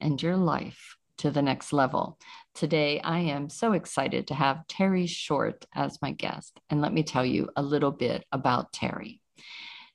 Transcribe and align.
and 0.00 0.22
your 0.22 0.36
life 0.36 0.96
to 1.18 1.30
the 1.30 1.42
next 1.42 1.72
level. 1.72 2.18
Today, 2.54 3.00
I 3.00 3.18
am 3.18 3.50
so 3.50 3.72
excited 3.72 4.28
to 4.28 4.34
have 4.34 4.66
Terre 4.68 5.06
Short 5.06 5.66
as 5.74 6.00
my 6.00 6.12
guest. 6.12 6.58
And 6.70 6.80
let 6.80 6.92
me 6.92 7.02
tell 7.02 7.24
you 7.24 7.50
a 7.56 7.62
little 7.62 7.90
bit 7.90 8.24
about 8.32 8.72
Terre. 8.72 9.20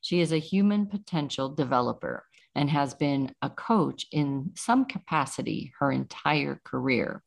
She 0.02 0.20
is 0.20 0.34
a 0.34 0.38
human 0.38 0.86
potential 0.86 1.50
developer 1.50 2.26
and 2.56 2.70
has 2.70 2.94
been 2.94 3.34
a 3.42 3.50
coach 3.50 4.06
in 4.12 4.52
some 4.56 4.86
capacity 4.86 5.74
her 5.80 5.92
entire 5.92 6.62
career. 6.64 7.24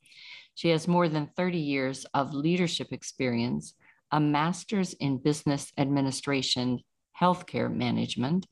She 0.55 0.69
has 0.71 0.87
more 0.87 1.09
than 1.09 1.31
30 1.37 1.59
years 1.59 2.07
of 2.15 2.35
leadership 2.35 2.89
experience, 2.93 3.75
a 4.11 4.21
master's 4.21 4.93
in 4.95 5.19
business 5.19 5.73
administration, 5.77 6.81
healthcare 7.21 7.73
management, 7.75 8.47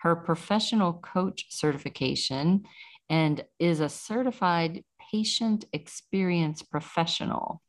her 0.00 0.16
professional 0.16 0.94
coach 0.94 1.46
certification, 1.50 2.64
and 3.10 3.44
is 3.58 3.80
a 3.80 3.88
certified 3.88 4.84
patient 5.10 5.64
experience 5.72 6.62
professional. 6.62 7.60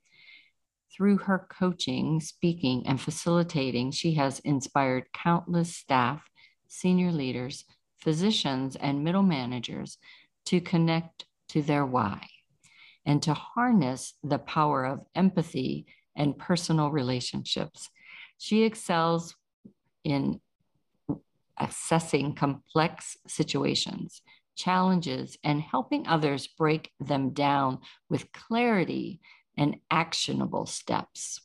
Through 0.96 1.18
her 1.20 1.48
coaching, 1.50 2.22
speaking, 2.22 2.86
and 2.86 3.02
facilitating, 3.02 3.92
she 3.92 4.14
has 4.14 4.40
inspired 4.40 5.12
countless 5.14 5.76
staff, 5.76 6.30
senior 6.68 7.12
leaders, 7.12 7.66
physicians, 7.98 8.76
and 8.76 9.04
middle 9.04 9.24
managers 9.24 9.98
to 10.46 10.62
connect 10.62 11.26
to 11.50 11.62
their 11.62 11.86
why 11.86 12.28
and 13.06 13.24
to 13.24 13.34
harness 13.34 14.14
the 14.24 14.38
power 14.38 14.86
of 14.86 15.00
empathy 15.16 15.88
and 16.16 16.38
personal 16.38 16.92
relationships. 16.92 17.90
She 18.38 18.64
excels 18.64 19.36
in 20.04 20.40
assessing 21.58 22.36
complex 22.36 23.18
situations, 23.28 24.22
challenges 24.56 25.38
and 25.44 25.62
helping 25.62 26.08
others 26.08 26.48
break 26.48 26.92
them 27.00 27.32
down 27.32 27.80
with 28.10 28.32
clarity 28.32 29.22
and 29.58 29.78
actionable 29.90 30.66
steps. 30.66 31.42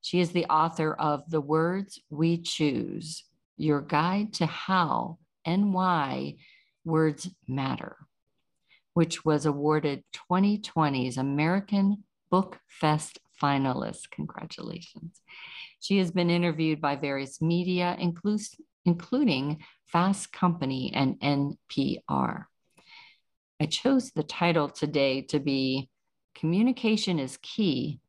She 0.00 0.20
is 0.20 0.30
the 0.30 0.46
author 0.46 0.94
of 0.94 1.28
The 1.30 1.40
Words 1.40 2.00
We 2.10 2.38
Choose 2.38 3.24
Your 3.56 3.80
Guide 3.80 4.32
to 4.34 4.46
How 4.46 5.18
and 5.44 5.74
Why 5.74 6.36
Words 6.84 7.28
Matter, 7.46 7.96
which 8.94 9.24
was 9.24 9.46
awarded 9.46 10.04
2020's 10.30 11.16
American 11.16 12.04
Book 12.30 12.58
Fest 12.66 13.18
finalist. 13.42 14.10
Congratulations. 14.10 15.20
She 15.80 15.98
has 15.98 16.10
been 16.10 16.30
interviewed 16.30 16.80
by 16.80 16.96
various 16.96 17.40
media, 17.40 17.96
including 18.88 19.58
Fast 19.84 20.32
Company 20.32 20.90
and 20.94 21.20
NPR. 21.20 22.44
I 23.60 23.66
chose 23.66 24.12
the 24.12 24.22
title 24.22 24.70
today 24.70 25.20
to 25.28 25.38
be 25.38 25.90
Communication 26.34 27.18
is 27.18 27.38
Key, 27.42 28.00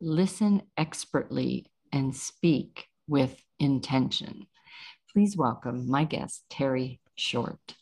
Listen 0.00 0.62
Expertly, 0.76 1.66
and 1.92 2.16
Speak 2.16 2.86
with 3.06 3.40
Intention. 3.60 4.48
Please 5.12 5.36
welcome 5.36 5.88
my 5.88 6.02
guest, 6.02 6.42
Terre 6.50 6.98
Short. 7.14 7.76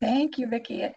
Thank 0.00 0.38
you, 0.38 0.46
Vicki. 0.48 0.88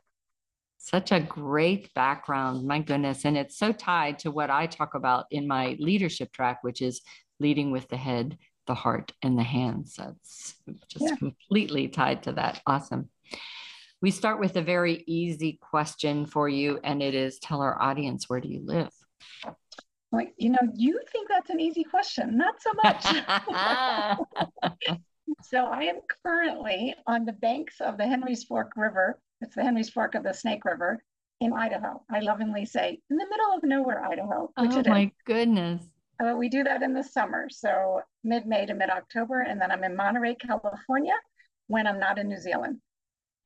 Such 0.78 1.12
a 1.12 1.20
great 1.20 1.94
background, 1.94 2.66
my 2.66 2.80
goodness. 2.80 3.26
And 3.26 3.38
it's 3.38 3.58
so 3.58 3.74
tied 3.74 4.20
to 4.20 4.32
what 4.32 4.50
I 4.50 4.68
talk 4.68 4.96
about 4.96 5.26
in 5.30 5.46
my 5.46 5.76
leadership 5.78 6.32
track, 6.32 6.60
which 6.62 6.82
is 6.82 7.02
leading 7.42 7.72
with 7.72 7.90
the 7.90 7.98
head 7.98 8.38
the 8.68 8.76
heart 8.76 9.14
and 9.24 9.38
the 9.38 9.44
hands. 9.44 9.96
That's 9.98 10.56
just 10.88 11.06
yeah. 11.06 11.16
completely 11.16 11.88
tied 11.88 12.24
to 12.24 12.34
that. 12.34 12.62
Awesome. 12.68 13.10
We 14.02 14.12
start 14.12 14.40
with 14.40 14.56
a 14.58 14.62
very 14.62 15.04
easy 15.08 15.60
question 15.60 16.28
for 16.28 16.48
you, 16.48 16.80
and 16.84 17.02
it 17.02 17.16
is 17.16 17.40
tell 17.40 17.62
our 17.62 17.82
audience 17.82 18.30
where 18.30 18.40
do 18.40 18.50
you 18.50 18.62
live? 18.64 18.92
Well, 20.12 20.26
you 20.38 20.50
know, 20.50 20.60
you 20.76 21.02
think 21.12 21.28
that's 21.30 21.50
an 21.50 21.60
easy 21.60 21.84
question, 21.84 22.38
not 22.38 22.62
so 22.62 22.72
much. 22.84 23.04
so 25.44 25.66
I 25.66 25.84
am 25.84 26.00
currently 26.24 26.96
on 27.08 27.26
the 27.26 27.34
banks 27.34 27.82
of 27.82 27.98
the 27.98 28.06
Henry's 28.06 28.44
Fork 28.44 28.74
River. 28.76 29.20
It's 29.42 29.56
the 29.56 29.64
Henry's 29.64 29.90
Fork 29.90 30.16
of 30.16 30.24
the 30.24 30.34
Snake 30.34 30.64
River 30.64 31.02
in 31.42 31.54
Idaho. 31.54 32.04
I 32.12 32.20
lovingly 32.20 32.66
say 32.66 33.00
in 33.10 33.18
the 33.18 33.26
middle 33.30 33.56
of 33.56 33.64
nowhere, 33.64 34.06
Idaho. 34.06 34.52
oh 34.58 34.84
my 34.86 35.04
is. 35.04 35.12
goodness. 35.26 35.84
Uh, 36.20 36.36
we 36.36 36.50
do 36.50 36.64
that 36.64 36.82
in 36.82 36.94
the 36.94 37.04
summer, 37.04 37.48
so 37.50 38.02
mid 38.24 38.48
May 38.48 38.66
to 38.66 38.74
mid 38.74 38.90
October, 38.90 39.42
and 39.42 39.62
then 39.62 39.72
I'm 39.72 39.84
in 39.84 39.96
Monterey, 39.96 40.36
California, 40.36 41.14
when 41.68 41.86
I'm 41.86 42.00
not 42.00 42.18
in 42.18 42.28
New 42.28 42.40
Zealand. 42.40 42.80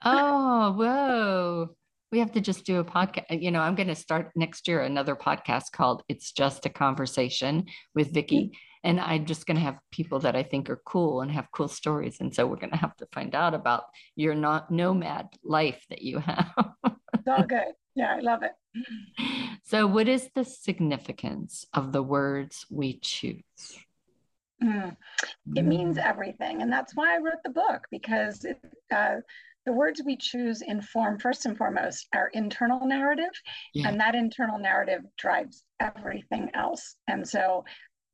Oh, 0.05 0.71
whoa! 0.77 1.69
We 2.11 2.19
have 2.19 2.31
to 2.33 2.41
just 2.41 2.65
do 2.65 2.79
a 2.79 2.85
podcast. 2.85 3.41
You 3.41 3.51
know, 3.51 3.59
I'm 3.59 3.75
going 3.75 3.87
to 3.87 3.95
start 3.95 4.31
next 4.35 4.67
year 4.67 4.81
another 4.81 5.15
podcast 5.15 5.71
called 5.73 6.03
"It's 6.07 6.31
Just 6.31 6.65
a 6.65 6.69
Conversation" 6.69 7.65
with 7.93 8.13
Vicki, 8.13 8.45
mm-hmm. 8.45 8.89
and 8.89 9.01
I'm 9.01 9.25
just 9.25 9.45
going 9.45 9.57
to 9.57 9.63
have 9.63 9.79
people 9.91 10.19
that 10.19 10.37
I 10.37 10.43
think 10.43 10.69
are 10.69 10.81
cool 10.85 11.21
and 11.21 11.31
have 11.31 11.51
cool 11.51 11.67
stories, 11.67 12.21
and 12.21 12.33
so 12.33 12.47
we're 12.47 12.55
going 12.55 12.71
to 12.71 12.77
have 12.77 12.95
to 12.97 13.07
find 13.11 13.35
out 13.35 13.53
about 13.53 13.83
your 14.15 14.33
not 14.33 14.71
nomad 14.71 15.27
life 15.43 15.83
that 15.89 16.01
you 16.01 16.19
have. 16.19 16.51
it's 16.85 17.27
all 17.27 17.43
good. 17.43 17.73
Yeah, 17.95 18.15
I 18.15 18.19
love 18.21 18.43
it. 18.43 18.53
So, 19.63 19.87
what 19.87 20.07
is 20.07 20.29
the 20.33 20.43
significance 20.43 21.65
of 21.73 21.91
the 21.91 22.03
words 22.03 22.65
we 22.69 22.99
choose? 22.99 23.77
Mm. 24.63 24.95
It 25.55 25.63
means 25.63 25.97
mm. 25.97 26.05
everything. 26.05 26.61
And 26.61 26.71
that's 26.71 26.95
why 26.95 27.15
I 27.15 27.19
wrote 27.19 27.43
the 27.43 27.51
book 27.51 27.87
because 27.89 28.45
it, 28.45 28.59
uh, 28.93 29.17
the 29.65 29.73
words 29.73 30.01
we 30.05 30.17
choose 30.17 30.61
inform, 30.61 31.19
first 31.19 31.45
and 31.45 31.57
foremost, 31.57 32.07
our 32.13 32.29
internal 32.29 32.85
narrative. 32.85 33.31
Yeah. 33.73 33.87
And 33.87 33.99
that 33.99 34.15
internal 34.15 34.59
narrative 34.59 35.01
drives 35.17 35.63
everything 35.79 36.49
else. 36.53 36.95
And 37.07 37.27
so, 37.27 37.63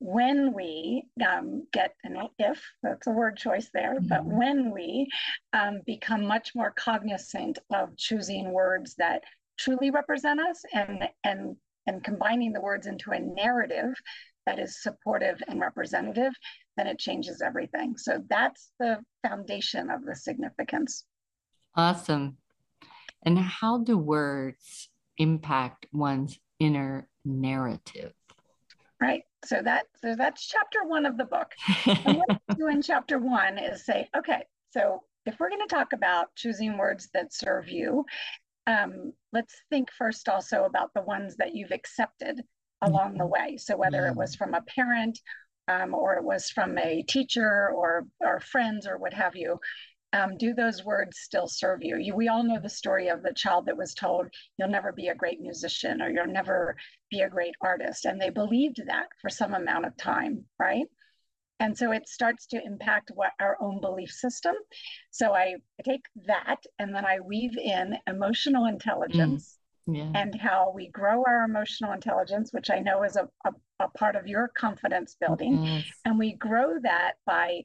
when 0.00 0.52
we 0.52 1.02
um, 1.26 1.66
get 1.72 1.94
an 2.04 2.16
if 2.38 2.62
that's 2.82 3.06
a 3.06 3.10
word 3.10 3.36
choice 3.36 3.68
there 3.74 3.96
mm-hmm. 3.96 4.06
but 4.06 4.24
when 4.24 4.70
we 4.70 5.08
um, 5.52 5.80
become 5.86 6.24
much 6.24 6.52
more 6.54 6.72
cognizant 6.76 7.58
of 7.74 7.96
choosing 7.96 8.52
words 8.52 8.94
that 8.96 9.24
truly 9.58 9.90
represent 9.90 10.40
us 10.40 10.62
and 10.72 11.08
and 11.24 11.56
and 11.86 12.04
combining 12.04 12.52
the 12.52 12.60
words 12.60 12.86
into 12.86 13.12
a 13.12 13.18
narrative 13.18 13.94
that 14.46 14.58
is 14.58 14.82
supportive 14.82 15.42
and 15.48 15.60
representative, 15.60 16.32
then 16.76 16.86
it 16.86 16.98
changes 16.98 17.42
everything. 17.42 17.96
So 17.96 18.22
that's 18.28 18.72
the 18.78 18.98
foundation 19.26 19.90
of 19.90 20.04
the 20.04 20.14
significance. 20.14 21.04
Awesome. 21.74 22.36
And 23.24 23.38
how 23.38 23.78
do 23.78 23.98
words 23.98 24.90
impact 25.18 25.86
one's 25.92 26.38
inner 26.60 27.08
narrative? 27.24 28.12
Right. 29.00 29.22
So 29.44 29.62
that 29.62 29.86
so 30.00 30.14
that's 30.16 30.46
chapter 30.46 30.84
one 30.84 31.06
of 31.06 31.16
the 31.16 31.24
book. 31.24 31.52
and 31.86 32.18
what 32.18 32.40
I 32.48 32.54
do 32.54 32.68
in 32.68 32.82
chapter 32.82 33.18
one 33.18 33.58
is 33.58 33.84
say, 33.84 34.08
okay, 34.16 34.44
so 34.70 35.02
if 35.26 35.38
we're 35.38 35.50
going 35.50 35.66
to 35.66 35.74
talk 35.74 35.92
about 35.92 36.34
choosing 36.36 36.78
words 36.78 37.08
that 37.14 37.32
serve 37.32 37.68
you 37.68 38.04
um, 38.68 39.12
let's 39.32 39.54
think 39.70 39.90
first 39.90 40.28
also 40.28 40.64
about 40.64 40.92
the 40.94 41.02
ones 41.02 41.36
that 41.36 41.54
you've 41.54 41.72
accepted 41.72 42.42
along 42.82 43.16
the 43.16 43.26
way. 43.26 43.56
So 43.56 43.76
whether 43.76 44.06
it 44.06 44.14
was 44.14 44.36
from 44.36 44.54
a 44.54 44.62
parent 44.62 45.18
um, 45.66 45.94
or 45.94 46.14
it 46.14 46.24
was 46.24 46.50
from 46.50 46.78
a 46.78 47.02
teacher 47.02 47.70
or 47.74 48.06
or 48.20 48.40
friends 48.40 48.86
or 48.86 48.98
what 48.98 49.14
have 49.14 49.34
you, 49.34 49.58
um, 50.12 50.36
do 50.36 50.54
those 50.54 50.84
words 50.84 51.18
still 51.18 51.48
serve 51.48 51.80
you? 51.82 51.96
you? 51.96 52.14
We 52.14 52.28
all 52.28 52.44
know 52.44 52.60
the 52.60 52.68
story 52.68 53.08
of 53.08 53.22
the 53.22 53.34
child 53.34 53.66
that 53.66 53.76
was 53.76 53.94
told, 53.94 54.28
you'll 54.58 54.68
never 54.68 54.92
be 54.92 55.08
a 55.08 55.14
great 55.14 55.40
musician 55.40 56.00
or 56.02 56.10
you'll 56.10 56.26
never 56.26 56.76
be 57.10 57.20
a 57.20 57.30
great 57.30 57.54
artist. 57.62 58.04
And 58.04 58.20
they 58.20 58.30
believed 58.30 58.80
that 58.86 59.06
for 59.20 59.30
some 59.30 59.54
amount 59.54 59.86
of 59.86 59.96
time, 59.96 60.44
right? 60.58 60.86
And 61.60 61.76
so 61.76 61.92
it 61.92 62.08
starts 62.08 62.46
to 62.48 62.62
impact 62.64 63.10
what 63.14 63.32
our 63.40 63.56
own 63.60 63.80
belief 63.80 64.10
system. 64.10 64.54
So 65.10 65.34
I 65.34 65.56
take 65.84 66.04
that 66.26 66.64
and 66.78 66.94
then 66.94 67.04
I 67.04 67.20
weave 67.20 67.56
in 67.58 67.96
emotional 68.06 68.66
intelligence. 68.66 69.54
Mm. 69.54 69.58
Yeah. 69.90 70.12
And 70.14 70.34
how 70.38 70.70
we 70.74 70.88
grow 70.88 71.24
our 71.26 71.44
emotional 71.44 71.92
intelligence, 71.92 72.52
which 72.52 72.70
I 72.70 72.78
know 72.78 73.04
is 73.04 73.16
a, 73.16 73.26
a, 73.46 73.52
a 73.80 73.88
part 73.88 74.16
of 74.16 74.26
your 74.26 74.48
confidence 74.48 75.16
building. 75.18 75.64
Yes. 75.64 75.84
And 76.04 76.18
we 76.18 76.34
grow 76.34 76.78
that 76.82 77.14
by 77.24 77.62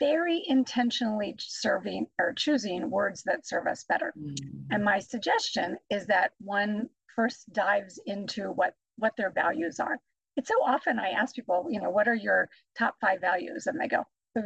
very 0.00 0.42
intentionally 0.48 1.36
serving 1.38 2.06
or 2.18 2.32
choosing 2.32 2.90
words 2.90 3.22
that 3.26 3.46
serve 3.46 3.68
us 3.68 3.84
better. 3.88 4.12
Mm. 4.18 4.36
And 4.72 4.84
my 4.84 4.98
suggestion 4.98 5.76
is 5.90 6.06
that 6.06 6.32
one 6.40 6.88
first 7.14 7.52
dives 7.52 8.00
into 8.04 8.50
what 8.50 8.74
what 8.96 9.16
their 9.16 9.30
values 9.30 9.78
are. 9.78 9.98
It's 10.36 10.48
so 10.48 10.62
often 10.64 10.98
I 10.98 11.10
ask 11.10 11.34
people, 11.34 11.66
you 11.70 11.80
know, 11.80 11.90
what 11.90 12.08
are 12.08 12.14
your 12.14 12.48
top 12.78 12.96
five 13.00 13.20
values? 13.20 13.66
And 13.66 13.80
they 13.80 13.88
go, 13.88 14.04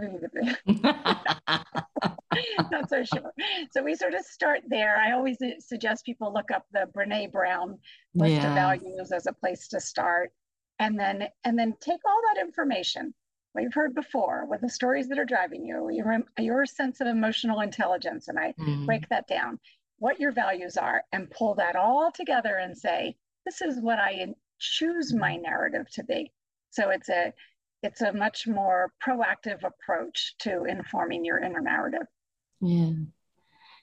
not 2.71 2.89
so 2.89 3.05
sure. 3.05 3.33
So 3.71 3.83
we 3.83 3.95
sort 3.95 4.15
of 4.15 4.25
start 4.25 4.63
there. 4.69 4.97
I 4.97 5.13
always 5.13 5.37
suggest 5.59 6.07
people 6.07 6.33
look 6.33 6.51
up 6.51 6.65
the 6.73 6.89
Brene 6.97 7.31
Brown 7.31 7.79
list 8.15 8.33
yeah. 8.33 8.49
of 8.49 8.55
values 8.55 9.13
as 9.13 9.27
a 9.27 9.33
place 9.33 9.69
to 9.69 9.81
start. 9.81 10.33
And 10.79 10.99
then 10.99 11.29
and 11.45 11.59
then 11.59 11.75
take 11.81 12.01
all 12.05 12.21
that 12.35 12.41
information 12.41 13.15
what 13.55 13.63
you've 13.63 13.75
heard 13.75 13.95
before 13.95 14.47
with 14.47 14.61
the 14.61 14.69
stories 14.69 15.09
that 15.09 15.19
are 15.19 15.25
driving 15.25 15.65
you, 15.65 15.89
your, 15.91 16.19
your 16.41 16.67
sense 16.67 17.01
of 17.01 17.07
emotional 17.07 17.61
intelligence. 17.61 18.27
And 18.27 18.37
I 18.37 18.53
mm. 18.59 18.85
break 18.85 19.09
that 19.11 19.29
down, 19.29 19.61
what 19.99 20.19
your 20.19 20.33
values 20.33 20.77
are, 20.77 21.05
and 21.13 21.31
pull 21.31 21.55
that 21.55 21.77
all 21.77 22.11
together 22.11 22.57
and 22.57 22.77
say, 22.77 23.15
this 23.47 23.63
is 23.63 23.81
what 23.81 24.01
I 24.01 24.35
choose 24.73 25.13
my 25.13 25.37
narrative 25.37 25.87
to 25.93 26.05
be. 26.05 26.33
So 26.71 26.91
it's 26.91 27.09
a 27.09 27.33
it's 27.83 28.01
a 28.01 28.13
much 28.13 28.47
more 28.47 28.93
proactive 29.07 29.63
approach 29.63 30.35
to 30.41 30.65
informing 30.65 31.25
your 31.25 31.39
inner 31.39 31.61
narrative. 31.61 32.07
Yeah. 32.61 32.93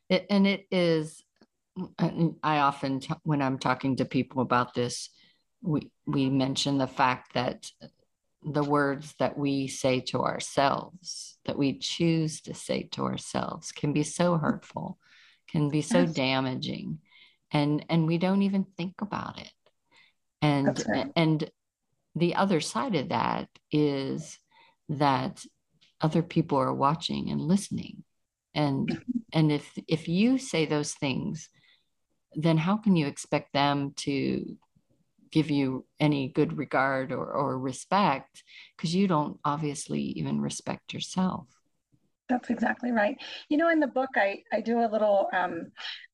It, 0.10 0.26
and 0.30 0.48
it 0.48 0.66
is 0.72 1.24
I 2.44 2.60
often 2.60 3.02
when 3.24 3.42
I'm 3.42 3.60
talking 3.60 3.98
to 3.98 4.06
people 4.06 4.42
about 4.42 4.74
this 4.74 5.10
we 5.62 5.92
we 6.06 6.30
mention 6.30 6.78
the 6.78 6.88
fact 6.88 7.34
that 7.34 7.70
the 8.44 8.64
words 8.64 9.14
that 9.20 9.38
we 9.38 9.68
say 9.68 10.00
to 10.00 10.22
ourselves, 10.22 11.38
that 11.46 11.58
we 11.58 11.78
choose 11.78 12.42
to 12.42 12.54
say 12.56 12.84
to 12.92 13.04
ourselves, 13.04 13.72
can 13.72 13.94
be 13.94 14.04
so 14.04 14.38
hurtful, 14.38 14.98
can 15.48 15.70
be 15.70 15.82
so 15.82 16.02
yes. 16.02 16.14
damaging, 16.14 17.00
and 17.52 17.86
and 17.90 18.08
we 18.08 18.18
don't 18.18 18.42
even 18.42 18.66
think 18.78 19.02
about 19.02 19.40
it. 19.40 19.52
And 20.42 20.84
right. 20.88 21.12
and 21.16 21.50
the 22.16 22.36
other 22.36 22.62
side 22.62 22.96
of 22.96 23.10
that 23.10 23.48
is 23.72 24.38
that 24.90 25.44
other 26.02 26.24
people 26.24 26.58
are 26.58 26.74
watching 26.74 27.30
and 27.30 27.40
listening, 27.40 28.04
and 28.56 28.90
mm-hmm. 28.90 29.20
and 29.34 29.52
if 29.52 29.72
if 29.88 30.08
you 30.08 30.38
say 30.38 30.66
those 30.66 30.94
things, 30.94 31.50
then 32.34 32.58
how 32.58 32.78
can 32.78 32.96
you 32.96 33.08
expect 33.08 33.54
them 33.54 33.94
to 33.98 34.58
give 35.32 35.50
you 35.50 35.86
any 36.00 36.28
good 36.28 36.58
regard 36.58 37.12
or, 37.12 37.26
or 37.26 37.58
respect 37.58 38.44
because 38.76 38.94
you 38.94 39.08
don't 39.08 39.40
obviously 39.46 40.02
even 40.02 40.42
respect 40.42 40.94
yourself. 40.94 41.48
That's 42.30 42.50
exactly 42.50 42.92
right. 42.92 43.18
You 43.50 43.58
know, 43.58 43.70
in 43.70 43.80
the 43.80 43.88
book, 43.88 44.10
I, 44.16 44.44
I 44.54 44.62
do 44.62 44.80
a 44.80 44.88
little 44.92 45.28
um, 45.34 45.72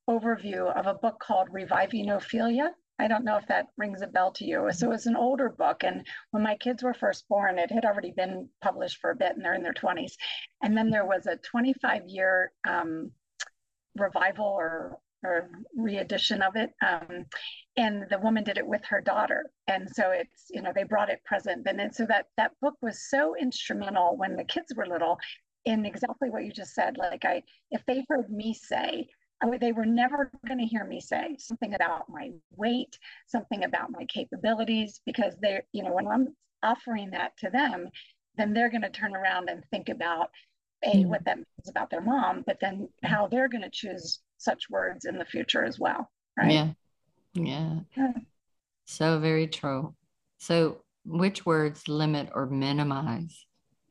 overview 0.09 0.74
of 0.75 0.88
a 0.88 0.94
book 0.94 1.19
called 1.19 1.47
Reviving 1.51 2.09
Ophelia. 2.09 2.71
I 2.99 3.07
don't 3.07 3.23
know 3.23 3.38
if 3.38 3.47
that 3.47 3.67
rings 3.77 4.01
a 4.01 4.07
bell 4.07 4.31
to 4.33 4.45
you. 4.45 4.69
So 4.71 4.91
it's 4.91 5.05
an 5.05 5.15
older 5.15 5.49
book. 5.49 5.83
And 5.83 6.05
when 6.31 6.44
my 6.44 6.55
kids 6.55 6.83
were 6.83 6.94
first 6.94 7.27
born, 7.29 7.59
it 7.59 7.71
had 7.71 7.85
already 7.85 8.11
been 8.11 8.49
published 8.61 8.97
for 8.99 9.11
a 9.11 9.15
bit 9.15 9.35
and 9.35 9.45
they're 9.45 9.53
in 9.53 9.63
their 9.63 9.73
20s. 9.73 10.13
And 10.63 10.75
then 10.75 10.89
there 10.89 11.05
was 11.05 11.27
a 11.27 11.38
25 11.38 12.07
year 12.07 12.51
um, 12.67 13.11
revival 13.95 14.45
or 14.45 14.99
or 15.23 15.49
re-edition 15.75 16.44
of 16.44 16.55
it 16.55 16.71
um, 16.85 17.25
and 17.75 18.05
the 18.11 18.19
woman 18.19 18.44
did 18.44 18.59
it 18.59 18.67
with 18.67 18.83
her 18.85 19.01
daughter 19.01 19.50
and 19.67 19.89
so 19.89 20.11
it's 20.11 20.45
you 20.51 20.61
know 20.61 20.71
they 20.75 20.83
brought 20.83 21.09
it 21.09 21.23
present 21.25 21.65
and, 21.67 21.81
and 21.81 21.93
so 21.93 22.05
that 22.05 22.27
that 22.38 22.51
book 22.61 22.75
was 22.83 23.09
so 23.09 23.35
instrumental 23.35 24.15
when 24.15 24.35
the 24.35 24.43
kids 24.43 24.71
were 24.75 24.85
little 24.85 25.17
in 25.65 25.85
exactly 25.85 26.29
what 26.29 26.45
you 26.45 26.51
just 26.51 26.75
said 26.75 26.97
like 26.97 27.25
i 27.25 27.41
if 27.71 27.83
they 27.88 28.05
heard 28.07 28.29
me 28.29 28.53
say 28.53 29.07
I, 29.42 29.57
they 29.57 29.72
were 29.72 29.86
never 29.86 30.31
going 30.48 30.60
to 30.60 30.66
hear 30.66 30.84
me 30.84 31.00
say 31.00 31.36
something 31.39 31.74
about 31.74 32.10
my 32.10 32.31
weight 32.56 32.98
something 33.28 33.63
about 33.63 33.92
my 33.92 34.06
capabilities 34.06 35.01
because 35.06 35.36
they 35.42 35.62
you 35.72 35.84
know 35.84 35.94
when 35.94 36.07
i'm 36.07 36.36
offering 36.63 37.12
that 37.12 37.38
to 37.38 37.50
them 37.50 37.89
then 38.36 38.54
they're 38.54 38.69
going 38.69 38.81
to 38.81 38.89
turn 38.89 39.16
around 39.16 39.50
and 39.50 39.63
think 39.72 39.89
about 39.89 40.30
a 40.84 40.89
mm. 40.89 41.06
what 41.06 41.24
that 41.25 41.38
means 41.38 41.69
about 41.69 41.89
their 41.89 42.01
mom 42.01 42.44
but 42.45 42.57
then 42.62 42.88
how 43.04 43.28
they're 43.28 43.50
going 43.50 43.63
to 43.63 43.69
choose 43.72 44.19
such 44.38 44.69
words 44.69 45.06
in 45.06 45.18
the 45.18 45.25
future 45.25 45.63
as 45.63 45.80
well. 45.80 46.10
Right. 46.38 46.51
Yeah. 46.51 46.69
Yeah. 47.34 47.80
yeah. 47.95 48.12
So 48.86 49.19
very 49.19 49.48
true. 49.48 49.95
So, 50.38 50.84
which 51.04 51.45
words 51.45 51.88
limit 51.88 52.30
or 52.34 52.45
minimize, 52.45 53.45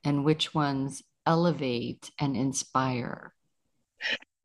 and 0.05 0.25
which 0.25 0.55
ones 0.55 1.03
elevate 1.27 2.11
and 2.21 2.37
inspire? 2.37 3.35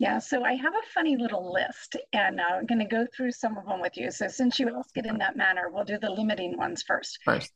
Yeah, 0.02 0.18
so 0.18 0.44
I 0.44 0.54
have 0.54 0.74
a 0.74 0.90
funny 0.94 1.16
little 1.16 1.54
list, 1.54 1.96
and 2.14 2.40
uh, 2.40 2.56
I'm 2.56 2.66
going 2.66 2.80
to 2.80 2.86
go 2.86 3.06
through 3.16 3.32
some 3.32 3.56
of 3.56 3.68
them 3.68 3.82
with 3.82 3.96
you. 3.98 4.10
So, 4.10 4.28
since 4.28 4.60
you 4.60 4.76
ask 4.76 4.98
it 4.98 5.06
in 5.06 5.20
that 5.20 5.38
manner, 5.38 5.70
we'll 5.70 5.84
do 5.84 6.00
the 6.00 6.10
limiting 6.10 6.58
ones 6.58 6.82
first. 6.82 7.20
First. 7.24 7.52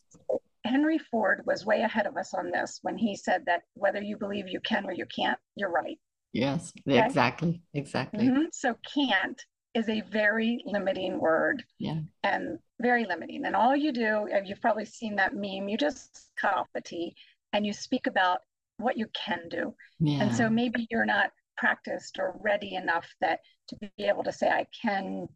Henry 0.64 1.00
Ford 1.00 1.42
was 1.46 1.66
way 1.66 1.82
ahead 1.82 2.06
of 2.06 2.18
us 2.18 2.34
on 2.36 2.52
this 2.52 2.80
when 2.84 2.98
he 2.98 3.16
said 3.16 3.44
that 3.48 3.64
whether 3.74 4.02
you 4.02 4.16
believe 4.18 4.48
you 4.48 4.60
can 4.60 4.86
or 4.86 4.92
you 4.92 5.06
can't, 5.08 5.40
you're 5.56 5.72
right. 5.72 5.98
Yes, 6.34 6.72
okay? 6.88 7.04
exactly. 7.04 7.62
Exactly. 7.74 8.28
Mm-hmm. 8.28 8.44
So 8.52 8.76
can't 8.94 9.42
is 9.74 9.90
a 9.90 10.02
very 10.02 10.62
limiting 10.66 11.20
word. 11.20 11.64
Yeah. 11.80 12.00
And 12.24 12.60
very 12.82 13.06
limiting. 13.06 13.46
And 13.46 13.56
all 13.56 13.76
you 13.76 13.92
do, 13.92 14.28
you've 14.44 14.62
probably 14.62 14.86
seen 14.86 15.16
that 15.16 15.34
meme, 15.34 15.68
you 15.68 15.78
just 15.78 16.30
cut 16.40 16.56
off 16.56 16.68
the 16.74 16.82
T 16.82 17.16
and 17.54 17.66
you 17.66 17.74
speak 17.74 18.08
about 18.08 18.40
what 18.78 18.98
you 18.98 19.08
can 19.14 19.48
do. 19.50 19.74
Yeah. 20.00 20.24
And 20.24 20.36
so 20.36 20.50
maybe 20.50 20.88
you're 20.90 21.06
not 21.06 21.32
practiced 21.58 22.18
or 22.20 22.36
ready 22.42 22.76
enough 22.76 23.08
that 23.22 23.40
to 23.70 23.76
be 23.76 23.92
able 24.06 24.24
to 24.24 24.32
say, 24.32 24.48
I 24.50 24.66
can 24.82 25.28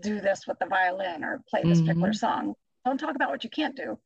do 0.00 0.20
this 0.20 0.46
with 0.46 0.58
the 0.58 0.66
violin 0.66 1.24
or 1.24 1.42
play 1.48 1.62
this 1.62 1.78
mm-hmm. 1.78 1.86
particular 1.86 2.12
song. 2.12 2.54
Don't 2.84 2.98
talk 2.98 3.14
about 3.14 3.30
what 3.30 3.44
you 3.44 3.50
can't 3.50 3.76
do. 3.76 3.98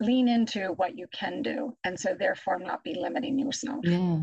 Lean 0.00 0.28
into 0.28 0.72
what 0.76 0.96
you 0.96 1.06
can 1.12 1.42
do. 1.42 1.76
And 1.84 1.98
so 1.98 2.14
therefore 2.18 2.58
not 2.58 2.84
be 2.84 2.94
limiting 2.94 3.38
yourself. 3.38 3.80
Yeah. 3.84 4.18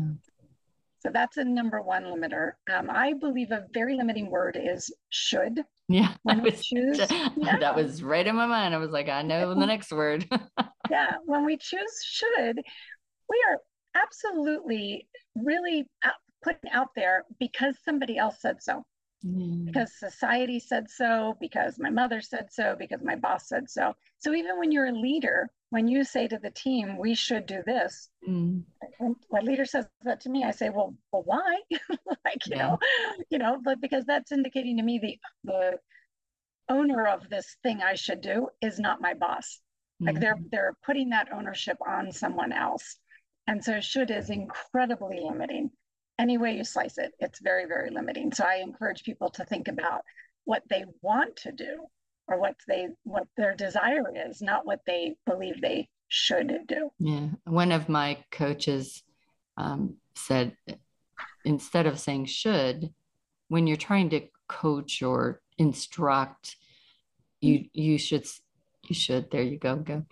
So 1.00 1.10
that's 1.12 1.36
a 1.36 1.44
number 1.44 1.82
one 1.82 2.04
limiter. 2.04 2.52
Um, 2.72 2.90
I 2.90 3.12
believe 3.12 3.50
a 3.52 3.64
very 3.72 3.96
limiting 3.96 4.30
word 4.30 4.58
is 4.60 4.92
should. 5.10 5.62
Yeah, 5.88 6.14
when 6.24 6.42
we 6.42 6.50
choose, 6.62 6.98
yeah. 6.98 7.58
that 7.60 7.76
was 7.76 8.02
right 8.02 8.26
in 8.26 8.34
my 8.34 8.46
mind. 8.46 8.74
I 8.74 8.78
was 8.78 8.90
like, 8.90 9.08
I 9.08 9.22
know 9.22 9.54
the 9.54 9.66
next 9.66 9.92
word. 9.92 10.26
yeah, 10.90 11.12
when 11.24 11.44
we 11.44 11.58
choose 11.58 12.02
should, 12.04 12.56
we 13.28 13.44
are 13.50 13.58
absolutely 13.94 15.06
really 15.36 15.86
out, 16.04 16.14
putting 16.46 16.70
out 16.70 16.88
there 16.94 17.24
because 17.40 17.76
somebody 17.84 18.16
else 18.16 18.36
said 18.40 18.62
so. 18.62 18.84
Mm. 19.24 19.64
Because 19.66 19.98
society 19.98 20.60
said 20.60 20.88
so, 20.88 21.36
because 21.40 21.78
my 21.78 21.90
mother 21.90 22.20
said 22.20 22.48
so, 22.50 22.76
because 22.78 23.00
my 23.02 23.16
boss 23.16 23.48
said 23.48 23.68
so. 23.68 23.94
So 24.18 24.34
even 24.34 24.58
when 24.58 24.70
you're 24.70 24.86
a 24.86 24.92
leader, 24.92 25.48
when 25.70 25.88
you 25.88 26.04
say 26.04 26.28
to 26.28 26.38
the 26.38 26.50
team, 26.50 26.98
we 26.98 27.14
should 27.14 27.46
do 27.46 27.62
this, 27.66 28.08
mm. 28.28 28.62
when, 28.98 29.16
when 29.28 29.44
leader 29.44 29.64
says 29.64 29.86
that 30.02 30.20
to 30.20 30.28
me, 30.28 30.44
I 30.44 30.52
say, 30.52 30.68
well, 30.68 30.94
well 31.12 31.22
why? 31.24 31.60
like, 32.24 32.46
you 32.46 32.56
yeah. 32.56 32.68
know, 32.68 32.78
you 33.30 33.38
know, 33.38 33.58
but 33.64 33.80
because 33.80 34.04
that's 34.04 34.32
indicating 34.32 34.76
to 34.76 34.82
me 34.82 34.98
the 34.98 35.18
the 35.44 35.78
owner 36.68 37.06
of 37.06 37.28
this 37.28 37.56
thing 37.62 37.80
I 37.80 37.94
should 37.94 38.20
do 38.20 38.48
is 38.60 38.78
not 38.78 39.00
my 39.00 39.14
boss. 39.14 39.60
Mm. 40.02 40.06
Like 40.06 40.20
they're 40.20 40.36
mm-hmm. 40.36 40.48
they're 40.52 40.76
putting 40.84 41.10
that 41.10 41.32
ownership 41.32 41.78
on 41.86 42.12
someone 42.12 42.52
else. 42.52 42.96
And 43.48 43.62
so 43.64 43.80
should 43.80 44.10
is 44.10 44.30
incredibly 44.30 45.20
limiting. 45.20 45.70
Any 46.18 46.38
way 46.38 46.56
you 46.56 46.64
slice 46.64 46.98
it, 46.98 47.12
it's 47.20 47.40
very, 47.40 47.66
very 47.66 47.90
limiting. 47.90 48.32
So 48.32 48.44
I 48.44 48.56
encourage 48.56 49.04
people 49.04 49.30
to 49.30 49.44
think 49.44 49.68
about 49.68 50.02
what 50.44 50.62
they 50.70 50.84
want 51.02 51.36
to 51.36 51.52
do 51.52 51.86
or 52.28 52.38
what 52.38 52.56
they 52.66 52.88
what 53.04 53.26
their 53.36 53.54
desire 53.54 54.04
is, 54.28 54.40
not 54.40 54.66
what 54.66 54.80
they 54.86 55.16
believe 55.26 55.60
they 55.60 55.88
should 56.08 56.66
do. 56.66 56.90
Yeah, 56.98 57.28
one 57.44 57.72
of 57.72 57.88
my 57.88 58.24
coaches 58.30 59.02
um, 59.56 59.96
said 60.14 60.56
instead 61.44 61.86
of 61.86 62.00
saying 62.00 62.26
should, 62.26 62.90
when 63.48 63.66
you're 63.66 63.76
trying 63.76 64.10
to 64.10 64.22
coach 64.48 65.02
or 65.02 65.40
instruct, 65.58 66.56
you 67.40 67.66
you 67.72 67.98
should 67.98 68.26
you 68.88 68.94
should 68.94 69.30
there 69.30 69.42
you 69.42 69.58
go 69.58 69.76
go 69.76 70.04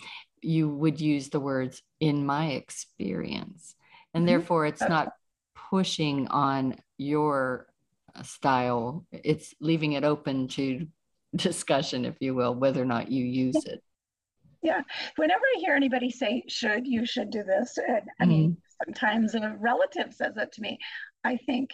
you 0.42 0.68
would 0.68 1.00
use 1.00 1.30
the 1.30 1.40
words 1.40 1.82
in 2.00 2.24
my 2.26 2.48
experience 2.48 3.74
and 4.12 4.22
mm-hmm. 4.22 4.26
therefore 4.26 4.66
it's 4.66 4.82
not 4.82 5.12
pushing 5.70 6.28
on 6.28 6.76
your 6.98 7.66
style. 8.22 9.06
It's 9.12 9.54
leaving 9.60 9.92
it 9.92 10.04
open 10.04 10.48
to 10.48 10.86
discussion, 11.36 12.04
if 12.04 12.16
you 12.20 12.34
will, 12.34 12.54
whether 12.54 12.80
or 12.82 12.86
not 12.86 13.10
you 13.10 13.24
use 13.24 13.56
it. 13.64 13.82
Yeah. 14.62 14.80
Whenever 15.16 15.42
I 15.56 15.60
hear 15.60 15.74
anybody 15.74 16.10
say, 16.10 16.42
should, 16.48 16.86
you 16.86 17.04
should 17.04 17.30
do 17.30 17.42
this, 17.42 17.76
and, 17.76 18.02
I 18.18 18.24
mean, 18.24 18.52
mm-hmm. 18.52 18.84
sometimes 18.84 19.34
a 19.34 19.54
relative 19.58 20.14
says 20.14 20.36
it 20.38 20.52
to 20.52 20.62
me, 20.62 20.78
I 21.22 21.36
think, 21.36 21.70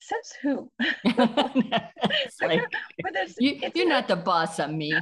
says 0.00 0.32
who? 0.42 0.70
like, 2.40 2.62
you, 3.38 3.60
are 3.76 3.88
not 3.88 4.08
the 4.08 4.16
boss 4.16 4.58
of 4.58 4.70
me. 4.70 4.92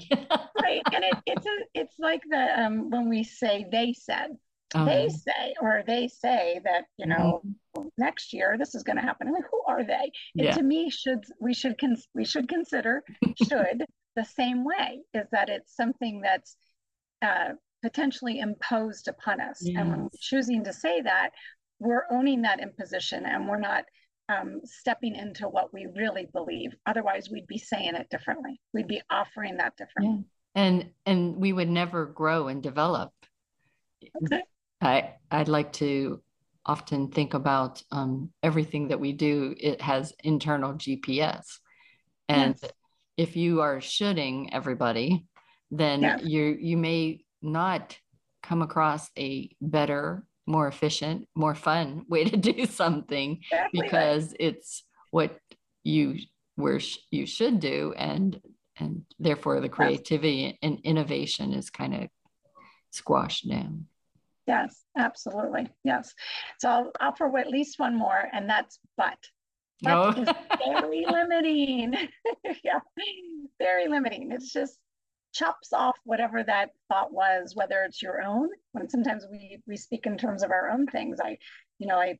right. 0.62 0.82
And 0.92 1.04
it, 1.04 1.14
it's 1.26 1.46
a, 1.46 1.56
it's 1.74 1.94
like 1.98 2.20
the 2.28 2.60
um, 2.60 2.90
when 2.90 3.08
we 3.08 3.24
say 3.24 3.66
they 3.72 3.94
said, 3.94 4.36
um, 4.74 4.86
they 4.86 5.08
say 5.08 5.54
or 5.60 5.82
they 5.86 6.08
say 6.08 6.60
that 6.64 6.84
you 6.96 7.06
know 7.06 7.42
mm-hmm. 7.76 7.88
next 7.98 8.32
year 8.32 8.56
this 8.58 8.74
is 8.74 8.82
going 8.82 8.96
to 8.96 9.02
happen. 9.02 9.28
I 9.28 9.32
mean, 9.32 9.42
who 9.50 9.62
are 9.66 9.84
they? 9.84 10.12
Yeah. 10.34 10.52
to 10.52 10.62
me, 10.62 10.90
should 10.90 11.24
we 11.40 11.54
should 11.54 11.78
cons- 11.78 12.08
we 12.14 12.24
should 12.24 12.48
consider 12.48 13.02
should 13.42 13.84
the 14.16 14.24
same 14.24 14.64
way 14.64 15.00
is 15.14 15.26
that 15.32 15.48
it's 15.48 15.74
something 15.74 16.20
that's 16.20 16.56
uh, 17.22 17.50
potentially 17.82 18.38
imposed 18.40 19.08
upon 19.08 19.40
us, 19.40 19.58
yes. 19.60 19.80
and 19.80 19.90
when 19.90 20.08
choosing 20.20 20.64
to 20.64 20.72
say 20.72 21.00
that, 21.02 21.30
we're 21.78 22.04
owning 22.10 22.42
that 22.42 22.60
imposition, 22.60 23.26
and 23.26 23.48
we're 23.48 23.58
not 23.58 23.84
um, 24.28 24.60
stepping 24.64 25.16
into 25.16 25.48
what 25.48 25.72
we 25.74 25.86
really 25.96 26.28
believe. 26.32 26.72
Otherwise, 26.86 27.28
we'd 27.30 27.46
be 27.46 27.58
saying 27.58 27.94
it 27.94 28.08
differently. 28.10 28.60
We'd 28.72 28.88
be 28.88 29.02
offering 29.10 29.56
that 29.56 29.76
differently. 29.76 30.24
Yeah. 30.54 30.62
And 30.62 30.90
and 31.06 31.36
we 31.36 31.52
would 31.52 31.68
never 31.68 32.06
grow 32.06 32.48
and 32.48 32.62
develop. 32.62 33.12
Okay. 34.24 34.42
I 34.80 35.14
I'd 35.30 35.48
like 35.48 35.72
to 35.74 36.22
often 36.66 37.08
think 37.08 37.34
about 37.34 37.82
um, 37.90 38.30
everything 38.42 38.88
that 38.88 39.00
we 39.00 39.12
do. 39.12 39.54
It 39.58 39.80
has 39.80 40.12
internal 40.24 40.74
GPS, 40.74 41.44
and 42.28 42.56
yes. 42.60 42.72
if 43.16 43.36
you 43.36 43.60
are 43.60 43.80
shooting 43.80 44.52
everybody, 44.52 45.26
then 45.70 46.02
yes. 46.02 46.20
you 46.22 46.56
you 46.60 46.76
may 46.76 47.24
not 47.42 47.96
come 48.42 48.62
across 48.62 49.10
a 49.18 49.50
better 49.60 50.24
more 50.46 50.66
efficient, 50.66 51.28
more 51.34 51.54
fun 51.54 52.04
way 52.08 52.24
to 52.24 52.36
do 52.52 52.66
something 52.66 53.40
exactly 53.52 53.80
because 53.80 54.34
it's 54.38 54.84
what 55.10 55.38
you 55.84 56.16
where 56.56 56.80
sh- 56.80 56.98
you 57.10 57.26
should 57.26 57.60
do 57.60 57.94
and 57.96 58.40
and 58.76 59.02
therefore 59.18 59.60
the 59.60 59.68
creativity 59.68 60.58
and 60.62 60.80
innovation 60.84 61.52
is 61.52 61.70
kind 61.70 61.94
of 61.94 62.08
squashed 62.90 63.48
down. 63.48 63.86
Yes, 64.50 64.82
absolutely. 64.98 65.68
Yes. 65.84 66.12
So 66.58 66.68
I'll 66.68 66.92
offer 67.00 67.38
at 67.38 67.46
least 67.46 67.78
one 67.78 67.96
more, 67.96 68.24
and 68.32 68.50
that's 68.50 68.80
but. 68.96 69.16
But 69.80 70.16
no. 70.16 70.34
Very 70.58 71.06
limiting. 71.10 71.94
yeah, 72.64 72.80
very 73.60 73.86
limiting. 73.86 74.32
It's 74.32 74.52
just 74.52 74.76
chops 75.32 75.72
off 75.72 75.96
whatever 76.02 76.42
that 76.42 76.70
thought 76.88 77.12
was, 77.12 77.54
whether 77.54 77.84
it's 77.84 78.02
your 78.02 78.22
own. 78.22 78.48
When 78.72 78.88
sometimes 78.88 79.24
we 79.30 79.62
we 79.68 79.76
speak 79.76 80.06
in 80.06 80.18
terms 80.18 80.42
of 80.42 80.50
our 80.50 80.68
own 80.68 80.88
things. 80.88 81.20
I, 81.22 81.38
you 81.78 81.86
know, 81.86 82.00
I 82.00 82.18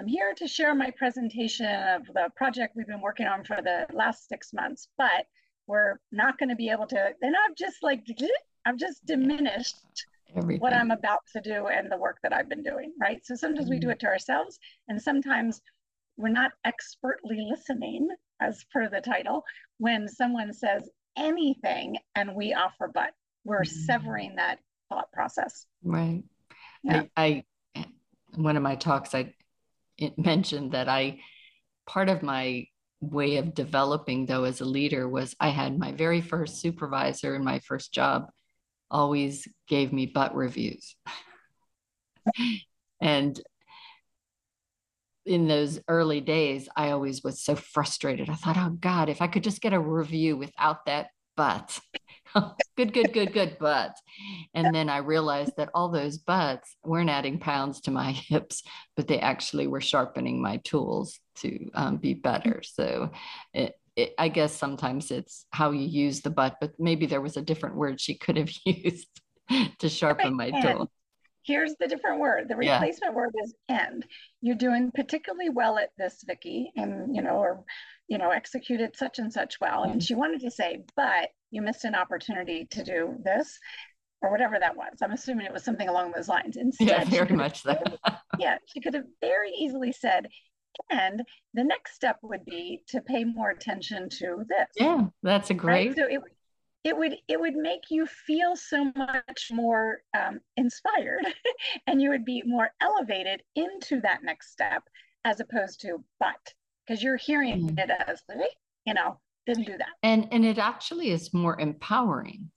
I'm 0.00 0.08
here 0.08 0.34
to 0.38 0.48
share 0.48 0.74
my 0.74 0.90
presentation 0.98 1.66
of 1.66 2.02
the 2.12 2.30
project 2.34 2.74
we've 2.74 2.88
been 2.88 3.00
working 3.00 3.28
on 3.28 3.44
for 3.44 3.58
the 3.62 3.86
last 3.92 4.28
six 4.28 4.52
months, 4.52 4.88
but 4.98 5.24
we're 5.68 6.00
not 6.10 6.36
going 6.36 6.48
to 6.48 6.56
be 6.56 6.70
able 6.70 6.88
to. 6.88 7.10
And 7.22 7.36
I've 7.46 7.54
just 7.54 7.76
like 7.80 8.04
I've 8.66 8.76
just 8.76 9.06
diminished 9.06 9.76
Everything. 10.36 10.60
what 10.60 10.72
I'm 10.72 10.90
about 10.90 11.20
to 11.32 11.40
do 11.40 11.66
and 11.66 11.90
the 11.90 11.96
work 11.96 12.18
that 12.22 12.32
I've 12.32 12.48
been 12.48 12.62
doing. 12.62 12.92
Right. 13.00 13.24
So 13.24 13.34
sometimes 13.34 13.66
mm-hmm. 13.66 13.70
we 13.70 13.78
do 13.78 13.86
mm-hmm. 13.86 13.92
it 13.92 14.00
to 14.00 14.06
ourselves, 14.06 14.58
and 14.88 15.00
sometimes 15.00 15.60
we're 16.16 16.28
not 16.28 16.52
expertly 16.64 17.46
listening, 17.48 18.08
as 18.40 18.64
per 18.72 18.88
the 18.88 19.00
title, 19.00 19.44
when 19.78 20.06
someone 20.06 20.52
says, 20.52 20.88
anything 21.16 21.96
and 22.14 22.34
we 22.34 22.54
offer 22.54 22.90
but 22.92 23.10
we're 23.44 23.62
mm-hmm. 23.62 23.84
severing 23.86 24.36
that 24.36 24.58
thought 24.88 25.10
process 25.12 25.66
right 25.84 26.22
yeah. 26.82 27.02
I, 27.16 27.44
I 27.74 27.86
one 28.36 28.56
of 28.56 28.62
my 28.62 28.76
talks 28.76 29.14
i 29.14 29.34
mentioned 30.16 30.72
that 30.72 30.88
i 30.88 31.18
part 31.86 32.08
of 32.08 32.22
my 32.22 32.66
way 33.00 33.36
of 33.36 33.54
developing 33.54 34.26
though 34.26 34.44
as 34.44 34.60
a 34.60 34.64
leader 34.64 35.08
was 35.08 35.34
i 35.40 35.48
had 35.48 35.78
my 35.78 35.92
very 35.92 36.20
first 36.20 36.60
supervisor 36.60 37.34
in 37.34 37.44
my 37.44 37.58
first 37.60 37.92
job 37.92 38.26
always 38.90 39.46
gave 39.68 39.92
me 39.92 40.06
butt 40.06 40.34
reviews 40.34 40.96
and 43.00 43.40
in 45.26 45.46
those 45.46 45.78
early 45.86 46.20
days, 46.20 46.68
I 46.74 46.90
always 46.90 47.22
was 47.22 47.42
so 47.42 47.54
frustrated. 47.54 48.30
I 48.30 48.34
thought, 48.34 48.56
oh 48.58 48.70
God, 48.70 49.08
if 49.08 49.20
I 49.20 49.26
could 49.26 49.44
just 49.44 49.60
get 49.60 49.72
a 49.72 49.78
review 49.78 50.36
without 50.36 50.86
that 50.86 51.08
but. 51.40 51.80
good, 52.76 52.92
good, 52.92 53.14
good, 53.14 53.32
good, 53.32 53.56
but. 53.58 53.96
And 54.52 54.74
then 54.74 54.90
I 54.90 54.98
realized 54.98 55.52
that 55.56 55.70
all 55.72 55.88
those 55.88 56.18
buts 56.18 56.76
weren't 56.84 57.08
adding 57.08 57.38
pounds 57.38 57.80
to 57.82 57.90
my 57.90 58.12
hips, 58.28 58.62
but 58.94 59.08
they 59.08 59.18
actually 59.18 59.66
were 59.66 59.80
sharpening 59.80 60.42
my 60.42 60.58
tools 60.58 61.18
to 61.36 61.70
um, 61.72 61.96
be 61.96 62.12
better. 62.12 62.60
So 62.62 63.12
it, 63.54 63.74
it, 64.00 64.14
I 64.18 64.28
guess 64.28 64.54
sometimes 64.54 65.10
it's 65.10 65.46
how 65.50 65.70
you 65.70 65.86
use 65.86 66.20
the 66.20 66.30
but, 66.30 66.56
but 66.60 66.72
maybe 66.78 67.06
there 67.06 67.20
was 67.20 67.36
a 67.36 67.42
different 67.42 67.76
word 67.76 68.00
she 68.00 68.16
could 68.16 68.36
have 68.36 68.50
used 68.66 69.08
to 69.78 69.88
sharpen 69.88 70.36
my 70.36 70.50
tool 70.50 70.90
here's 71.42 71.74
the 71.80 71.88
different 71.88 72.20
word. 72.20 72.48
The 72.48 72.56
replacement 72.56 73.12
yeah. 73.12 73.16
word 73.16 73.34
is 73.42 73.54
end. 73.68 74.06
You're 74.40 74.56
doing 74.56 74.90
particularly 74.94 75.48
well 75.48 75.78
at 75.78 75.90
this, 75.98 76.22
Vicki, 76.26 76.72
and 76.76 77.14
you 77.14 77.22
know, 77.22 77.36
or 77.36 77.64
you 78.08 78.18
know, 78.18 78.30
executed 78.30 78.96
such 78.96 79.18
and 79.18 79.32
such 79.32 79.60
well. 79.60 79.82
Mm-hmm. 79.82 79.92
And 79.92 80.02
she 80.02 80.14
wanted 80.14 80.40
to 80.40 80.50
say, 80.50 80.84
but 80.96 81.30
you 81.50 81.62
missed 81.62 81.84
an 81.84 81.94
opportunity 81.94 82.66
to 82.70 82.84
do 82.84 83.16
this, 83.24 83.58
or 84.22 84.30
whatever 84.30 84.58
that 84.58 84.76
was. 84.76 84.98
I'm 85.02 85.12
assuming 85.12 85.46
it 85.46 85.52
was 85.52 85.64
something 85.64 85.88
along 85.88 86.12
those 86.14 86.28
lines. 86.28 86.56
Instead, 86.60 86.88
yeah, 86.88 87.04
very 87.04 87.36
much 87.36 87.62
so. 87.62 87.76
yeah, 88.38 88.58
she 88.66 88.80
could 88.80 88.94
have 88.94 89.06
very 89.20 89.50
easily 89.50 89.92
said, 89.92 90.28
and 90.90 91.22
the 91.54 91.64
next 91.64 91.94
step 91.94 92.18
would 92.22 92.44
be 92.44 92.82
to 92.88 93.00
pay 93.00 93.24
more 93.24 93.50
attention 93.50 94.08
to 94.08 94.44
this. 94.48 94.68
Yeah, 94.76 95.06
that's 95.22 95.50
a 95.50 95.54
great. 95.54 95.88
Right? 95.88 95.96
So 95.96 96.06
it, 96.06 96.20
it 96.84 96.96
would 96.96 97.16
it 97.28 97.40
would 97.40 97.54
make 97.54 97.90
you 97.90 98.06
feel 98.06 98.56
so 98.56 98.90
much 98.96 99.50
more 99.52 99.98
um, 100.16 100.40
inspired 100.56 101.26
and 101.86 102.00
you 102.00 102.10
would 102.10 102.24
be 102.24 102.42
more 102.46 102.70
elevated 102.80 103.42
into 103.54 104.00
that 104.00 104.20
next 104.22 104.52
step 104.52 104.82
as 105.24 105.40
opposed 105.40 105.80
to 105.82 106.02
but 106.18 106.54
because 106.86 107.02
you're 107.02 107.16
hearing 107.16 107.68
mm. 107.68 107.78
it 107.78 107.90
as 108.06 108.22
you 108.86 108.94
know 108.94 109.18
didn't 109.46 109.66
do 109.66 109.76
that 109.76 109.90
and 110.02 110.26
and 110.32 110.44
it 110.44 110.58
actually 110.58 111.10
is 111.10 111.34
more 111.34 111.60
empowering 111.60 112.50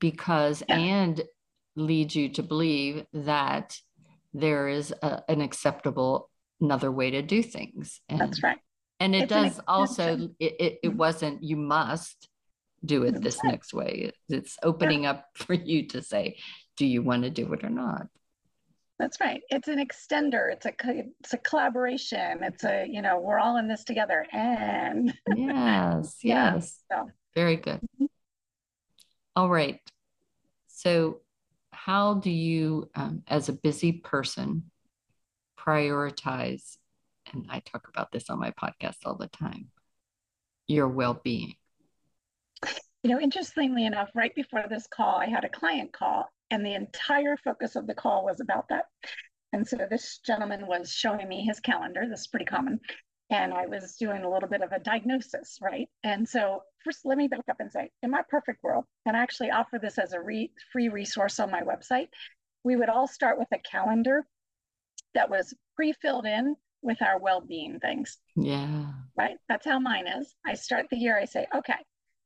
because 0.00 0.62
yeah. 0.68 0.78
and 0.78 1.22
leads 1.74 2.16
you 2.16 2.28
to 2.30 2.42
believe 2.42 3.04
that 3.12 3.78
there 4.32 4.68
is 4.68 4.92
a, 5.02 5.22
an 5.28 5.40
acceptable 5.40 6.30
another 6.60 6.90
way 6.90 7.10
to 7.10 7.22
do 7.22 7.42
things 7.42 8.00
and, 8.08 8.20
that's 8.20 8.42
right 8.42 8.58
and 9.00 9.14
it 9.14 9.24
it's 9.24 9.32
does 9.32 9.60
also 9.68 10.30
it, 10.38 10.56
it, 10.58 10.78
it 10.82 10.94
wasn't 10.94 11.42
you 11.42 11.56
must 11.56 12.28
do 12.84 13.02
it 13.02 13.20
this 13.20 13.42
next 13.42 13.74
way. 13.74 14.12
It's 14.28 14.56
opening 14.62 15.06
up 15.06 15.26
for 15.34 15.54
you 15.54 15.86
to 15.88 16.02
say, 16.02 16.38
do 16.76 16.86
you 16.86 17.02
want 17.02 17.24
to 17.24 17.30
do 17.30 17.52
it 17.52 17.64
or 17.64 17.70
not? 17.70 18.06
That's 18.98 19.20
right. 19.20 19.42
It's 19.50 19.68
an 19.68 19.84
extender. 19.84 20.50
It's 20.50 20.64
a 20.64 20.72
it's 21.20 21.34
a 21.34 21.38
collaboration. 21.38 22.42
It's 22.42 22.64
a 22.64 22.86
you 22.88 23.02
know 23.02 23.20
we're 23.20 23.38
all 23.38 23.58
in 23.58 23.68
this 23.68 23.84
together. 23.84 24.24
And 24.32 25.12
yes, 25.36 26.16
yes, 26.22 26.78
so. 26.90 27.10
very 27.34 27.56
good. 27.56 27.80
Mm-hmm. 28.00 28.06
All 29.34 29.50
right. 29.50 29.80
So, 30.68 31.20
how 31.72 32.14
do 32.14 32.30
you, 32.30 32.88
um, 32.94 33.22
as 33.28 33.50
a 33.50 33.52
busy 33.52 33.92
person, 33.92 34.70
prioritize? 35.66 36.76
And 37.32 37.46
I 37.50 37.60
talk 37.60 37.88
about 37.88 38.12
this 38.12 38.30
on 38.30 38.38
my 38.38 38.52
podcast 38.52 38.96
all 39.04 39.16
the 39.16 39.28
time. 39.28 39.68
Your 40.68 40.88
well-being. 40.88 41.54
You 43.02 43.10
know, 43.10 43.20
interestingly 43.20 43.86
enough, 43.86 44.10
right 44.14 44.34
before 44.34 44.64
this 44.68 44.86
call, 44.86 45.16
I 45.16 45.26
had 45.26 45.44
a 45.44 45.48
client 45.48 45.92
call, 45.92 46.30
and 46.50 46.64
the 46.64 46.74
entire 46.74 47.36
focus 47.36 47.76
of 47.76 47.86
the 47.86 47.94
call 47.94 48.24
was 48.24 48.40
about 48.40 48.68
that. 48.68 48.86
And 49.52 49.66
so 49.66 49.76
this 49.88 50.18
gentleman 50.26 50.66
was 50.66 50.92
showing 50.92 51.28
me 51.28 51.44
his 51.44 51.60
calendar. 51.60 52.04
This 52.08 52.20
is 52.20 52.26
pretty 52.26 52.46
common. 52.46 52.80
And 53.30 53.52
I 53.52 53.66
was 53.66 53.96
doing 53.96 54.22
a 54.22 54.30
little 54.30 54.48
bit 54.48 54.62
of 54.62 54.72
a 54.72 54.78
diagnosis, 54.78 55.58
right? 55.60 55.88
And 56.04 56.28
so, 56.28 56.62
first, 56.84 57.00
let 57.04 57.18
me 57.18 57.26
back 57.26 57.44
up 57.50 57.56
and 57.58 57.70
say, 57.72 57.90
in 58.02 58.10
my 58.10 58.22
perfect 58.28 58.62
world, 58.62 58.84
and 59.04 59.16
I 59.16 59.20
actually 59.20 59.50
offer 59.50 59.78
this 59.80 59.98
as 59.98 60.12
a 60.12 60.20
re- 60.20 60.52
free 60.72 60.88
resource 60.88 61.40
on 61.40 61.50
my 61.50 61.62
website, 61.62 62.08
we 62.64 62.76
would 62.76 62.88
all 62.88 63.08
start 63.08 63.38
with 63.38 63.48
a 63.52 63.58
calendar 63.58 64.24
that 65.16 65.28
was 65.30 65.52
pre 65.74 65.92
filled 65.92 66.26
in 66.26 66.54
with 66.82 67.02
our 67.02 67.18
well 67.18 67.40
being 67.40 67.80
things. 67.80 68.18
Yeah. 68.36 68.86
Right? 69.18 69.36
That's 69.48 69.66
how 69.66 69.80
mine 69.80 70.06
is. 70.06 70.34
I 70.46 70.54
start 70.54 70.86
the 70.90 70.96
year, 70.96 71.18
I 71.18 71.24
say, 71.24 71.46
okay, 71.54 71.80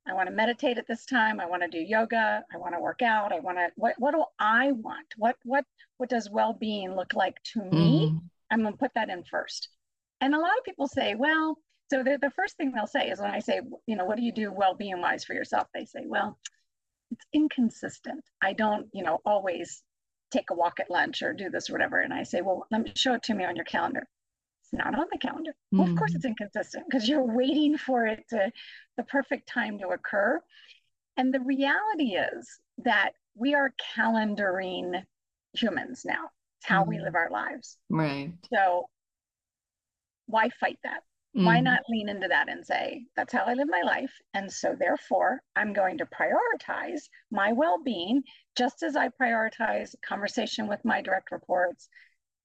I 0.09 0.13
want 0.15 0.29
to 0.29 0.35
meditate 0.35 0.79
at 0.79 0.87
this 0.89 1.05
time. 1.07 1.41
I 1.41 1.47
want 1.47 1.63
to 1.63 1.69
do 1.69 1.79
yoga. 1.79 2.45
I 2.53 2.57
want 2.59 2.75
to 2.75 2.81
work 2.81 3.03
out. 3.03 3.33
I 3.33 3.41
want 3.41 3.59
to 3.59 3.69
what 3.77 3.95
what 3.99 4.13
do 4.13 4.25
I 4.39 4.73
want? 4.73 5.07
What 5.17 5.37
what 5.45 5.65
what 5.99 6.11
does 6.11 6.29
well-being 6.31 6.95
look 6.97 7.15
like 7.15 7.37
to 7.53 7.61
me? 7.65 8.07
Mm-hmm. 8.09 8.19
I'm 8.51 8.63
going 8.63 8.75
to 8.75 8.79
put 8.79 8.93
that 8.95 9.11
in 9.11 9.23
first. 9.25 9.69
and 10.21 10.35
a 10.35 10.39
lot 10.39 10.59
of 10.59 10.65
people 10.65 10.89
say, 10.89 11.15
well, 11.15 11.57
so 11.91 12.03
the, 12.03 12.19
the 12.21 12.31
first 12.31 12.57
thing 12.57 12.73
they'll 12.73 12.87
say 12.87 13.09
is 13.11 13.21
when 13.21 13.31
I 13.31 13.41
say, 13.41 13.61
you 13.87 13.97
know, 13.97 14.05
what 14.05 14.17
do 14.17 14.23
you 14.23 14.33
do 14.33 14.53
well-being 14.53 15.01
wise 15.01 15.25
for 15.25 15.35
yourself? 15.35 15.67
They 15.75 15.85
say, 15.85 16.05
well, 16.07 16.39
it's 17.11 17.25
inconsistent. 17.33 18.23
I 18.43 18.53
don't, 18.53 18.87
you 18.93 19.03
know, 19.03 19.19
always 19.25 19.83
take 20.31 20.51
a 20.51 20.55
walk 20.55 20.81
at 20.81 20.91
lunch 20.91 21.23
or 21.23 21.33
do 21.33 21.51
this 21.51 21.69
or 21.69 21.75
whatever. 21.75 22.01
And 22.01 22.13
I 22.13 22.23
say, 22.23 22.41
well, 22.41 22.67
let 22.71 22.83
me 22.83 22.93
show 22.95 23.15
it 23.15 23.23
to 23.25 23.35
me 23.35 23.45
on 23.45 23.57
your 23.57 23.65
calendar. 23.65 24.07
It's 24.63 24.73
not 24.73 24.99
on 24.99 25.07
the 25.11 25.19
calendar. 25.19 25.51
Mm-hmm. 25.51 25.79
Well, 25.79 25.91
of 25.91 25.97
course 25.97 26.15
it's 26.15 26.25
inconsistent 26.25 26.85
because 26.89 27.09
you're 27.09 27.25
waiting 27.25 27.77
for 27.77 28.07
it 28.07 28.25
to 28.31 28.51
the 28.97 29.03
perfect 29.05 29.49
time 29.49 29.79
to 29.79 29.89
occur. 29.89 30.41
And 31.17 31.35
the 31.35 31.41
reality 31.41 32.15
is 32.17 32.49
that 32.85 33.13
we 33.35 33.55
are 33.55 33.75
calendaring 33.97 35.05
humans 35.53 36.03
now. 36.05 36.31
It's 36.59 36.69
how 36.69 36.83
mm-hmm. 36.83 36.91
we 36.91 37.01
live 37.01 37.15
our 37.15 37.31
lives. 37.31 37.77
Right. 37.89 38.33
So 38.53 38.89
why 40.27 40.51
fight 40.61 40.79
that? 40.85 41.03
Mm-hmm. 41.37 41.47
Why 41.47 41.61
not 41.61 41.83
lean 41.89 42.09
into 42.09 42.27
that 42.27 42.49
and 42.49 42.67
say, 42.67 43.05
that's 43.17 43.33
how 43.33 43.45
I 43.47 43.55
live 43.55 43.69
my 43.69 43.83
life. 43.85 44.13
And 44.35 44.51
so, 44.51 44.75
therefore, 44.77 45.41
I'm 45.55 45.73
going 45.73 45.99
to 45.99 46.07
prioritize 46.07 47.03
my 47.31 47.53
well 47.53 47.81
being 47.83 48.25
just 48.57 48.83
as 48.83 48.97
I 48.97 49.11
prioritize 49.11 49.95
conversation 50.05 50.67
with 50.67 50.85
my 50.85 51.01
direct 51.01 51.31
reports, 51.31 51.89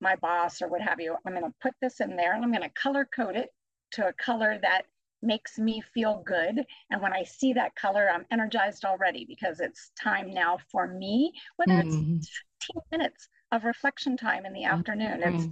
my 0.01 0.15
boss, 0.17 0.61
or 0.61 0.67
what 0.67 0.81
have 0.81 0.99
you. 0.99 1.15
I'm 1.25 1.33
going 1.33 1.45
to 1.45 1.53
put 1.63 1.73
this 1.81 1.99
in 1.99 2.15
there 2.15 2.35
and 2.35 2.43
I'm 2.43 2.51
going 2.51 2.61
to 2.61 2.69
color 2.69 3.07
code 3.15 3.35
it 3.35 3.49
to 3.93 4.07
a 4.07 4.13
color 4.13 4.59
that 4.61 4.83
makes 5.21 5.57
me 5.57 5.81
feel 5.93 6.21
good. 6.25 6.63
And 6.91 7.01
when 7.01 7.13
I 7.13 7.23
see 7.23 7.53
that 7.53 7.75
color, 7.75 8.09
I'm 8.09 8.25
energized 8.31 8.85
already 8.85 9.25
because 9.25 9.59
it's 9.59 9.91
time 9.99 10.31
now 10.31 10.59
for 10.71 10.87
me, 10.87 11.31
whether 11.55 11.81
mm-hmm. 11.81 12.17
it's 12.17 12.29
15 12.67 12.81
minutes 12.91 13.29
of 13.51 13.63
reflection 13.63 14.17
time 14.17 14.45
in 14.45 14.53
the 14.53 14.61
mm-hmm. 14.61 14.77
afternoon. 14.77 15.23
It's 15.23 15.47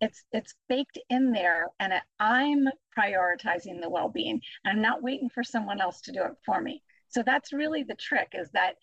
it's 0.00 0.24
it's 0.32 0.54
baked 0.68 0.98
in 1.10 1.32
there 1.32 1.66
and 1.80 1.92
it, 1.92 2.02
i'm 2.20 2.68
prioritizing 2.96 3.80
the 3.80 3.88
well-being. 3.88 4.40
And 4.64 4.76
i'm 4.76 4.82
not 4.82 5.02
waiting 5.02 5.28
for 5.28 5.42
someone 5.42 5.80
else 5.80 6.00
to 6.02 6.12
do 6.12 6.22
it 6.24 6.34
for 6.44 6.60
me. 6.60 6.82
So 7.08 7.22
that's 7.22 7.52
really 7.52 7.82
the 7.82 7.94
trick 7.94 8.32
is 8.34 8.50
that 8.52 8.74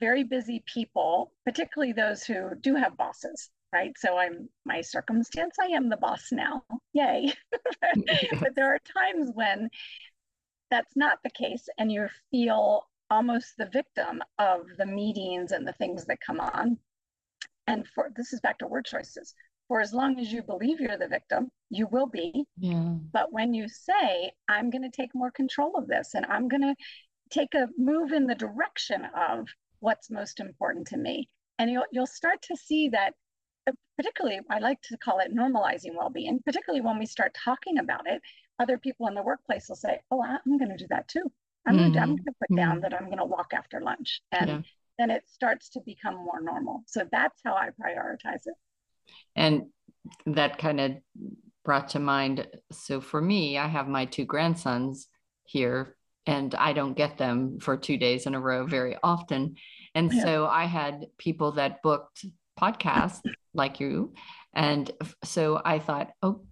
very 0.00 0.24
busy 0.24 0.62
people 0.72 1.32
particularly 1.44 1.92
those 1.92 2.24
who 2.24 2.50
do 2.60 2.74
have 2.74 2.96
bosses 2.96 3.50
right? 3.72 3.92
So 3.96 4.18
i'm 4.18 4.48
my 4.64 4.80
circumstance 4.80 5.56
i 5.60 5.66
am 5.66 5.88
the 5.88 5.96
boss 5.96 6.28
now. 6.32 6.64
Yay. 6.92 7.32
But 8.40 8.54
there 8.56 8.72
are 8.74 8.78
times 8.96 9.30
when 9.34 9.68
that's 10.70 10.96
not 10.96 11.18
the 11.22 11.30
case 11.30 11.68
and 11.78 11.90
you 11.90 12.08
feel 12.30 12.84
almost 13.10 13.56
the 13.58 13.66
victim 13.66 14.22
of 14.38 14.66
the 14.78 14.86
meetings 14.86 15.52
and 15.52 15.66
the 15.66 15.72
things 15.72 16.06
that 16.06 16.18
come 16.24 16.40
on. 16.40 16.78
And 17.66 17.86
for 17.88 18.10
this 18.16 18.32
is 18.32 18.40
back 18.40 18.58
to 18.58 18.66
word 18.66 18.86
choices 18.86 19.34
for 19.70 19.80
as 19.80 19.94
long 19.94 20.18
as 20.18 20.32
you 20.32 20.42
believe 20.42 20.80
you're 20.80 20.98
the 20.98 21.06
victim, 21.06 21.48
you 21.70 21.86
will 21.92 22.08
be. 22.08 22.44
Yeah. 22.58 22.94
But 23.12 23.32
when 23.32 23.54
you 23.54 23.68
say, 23.68 24.32
I'm 24.48 24.68
going 24.68 24.82
to 24.82 24.90
take 24.90 25.14
more 25.14 25.30
control 25.30 25.76
of 25.76 25.86
this 25.86 26.14
and 26.14 26.26
I'm 26.26 26.48
going 26.48 26.62
to 26.62 26.74
take 27.30 27.54
a 27.54 27.68
move 27.78 28.10
in 28.10 28.26
the 28.26 28.34
direction 28.34 29.06
of 29.16 29.46
what's 29.78 30.10
most 30.10 30.40
important 30.40 30.88
to 30.88 30.96
me, 30.96 31.28
and 31.60 31.70
you'll, 31.70 31.84
you'll 31.92 32.08
start 32.08 32.42
to 32.42 32.56
see 32.56 32.88
that, 32.88 33.14
uh, 33.68 33.72
particularly, 33.96 34.40
I 34.50 34.58
like 34.58 34.82
to 34.88 34.98
call 34.98 35.20
it 35.20 35.32
normalizing 35.32 35.94
well 35.96 36.10
being, 36.10 36.40
particularly 36.44 36.80
when 36.80 36.98
we 36.98 37.06
start 37.06 37.38
talking 37.44 37.78
about 37.78 38.08
it, 38.08 38.20
other 38.58 38.76
people 38.76 39.06
in 39.06 39.14
the 39.14 39.22
workplace 39.22 39.68
will 39.68 39.76
say, 39.76 40.00
Oh, 40.10 40.20
I'm 40.20 40.58
going 40.58 40.70
to 40.70 40.76
do 40.76 40.88
that 40.90 41.06
too. 41.06 41.30
I'm 41.64 41.76
mm-hmm. 41.76 41.92
going 41.92 42.16
to 42.16 42.32
put 42.40 42.56
down 42.56 42.70
mm-hmm. 42.72 42.80
that 42.80 42.94
I'm 42.94 43.06
going 43.06 43.18
to 43.18 43.24
walk 43.24 43.52
after 43.52 43.80
lunch. 43.80 44.20
And 44.32 44.50
yeah. 44.50 44.60
then 44.98 45.10
it 45.10 45.22
starts 45.28 45.68
to 45.70 45.80
become 45.86 46.16
more 46.16 46.40
normal. 46.40 46.82
So 46.86 47.06
that's 47.12 47.40
how 47.44 47.54
I 47.54 47.68
prioritize 47.80 48.46
it. 48.46 48.54
And 49.36 49.66
that 50.26 50.58
kind 50.58 50.80
of 50.80 50.92
brought 51.64 51.90
to 51.90 51.98
mind. 51.98 52.46
So 52.72 53.00
for 53.00 53.20
me, 53.20 53.58
I 53.58 53.68
have 53.68 53.88
my 53.88 54.06
two 54.06 54.24
grandsons 54.24 55.08
here, 55.44 55.96
and 56.26 56.54
I 56.54 56.72
don't 56.72 56.96
get 56.96 57.18
them 57.18 57.58
for 57.60 57.76
two 57.76 57.96
days 57.96 58.26
in 58.26 58.34
a 58.34 58.40
row 58.40 58.66
very 58.66 58.96
often. 59.02 59.56
And 59.94 60.12
yeah. 60.12 60.22
so 60.22 60.46
I 60.46 60.64
had 60.64 61.06
people 61.18 61.52
that 61.52 61.82
booked 61.82 62.24
podcasts 62.58 63.20
like 63.54 63.80
you. 63.80 64.14
And 64.54 64.90
so 65.24 65.60
I 65.64 65.78
thought, 65.78 66.10
oh, 66.22 66.42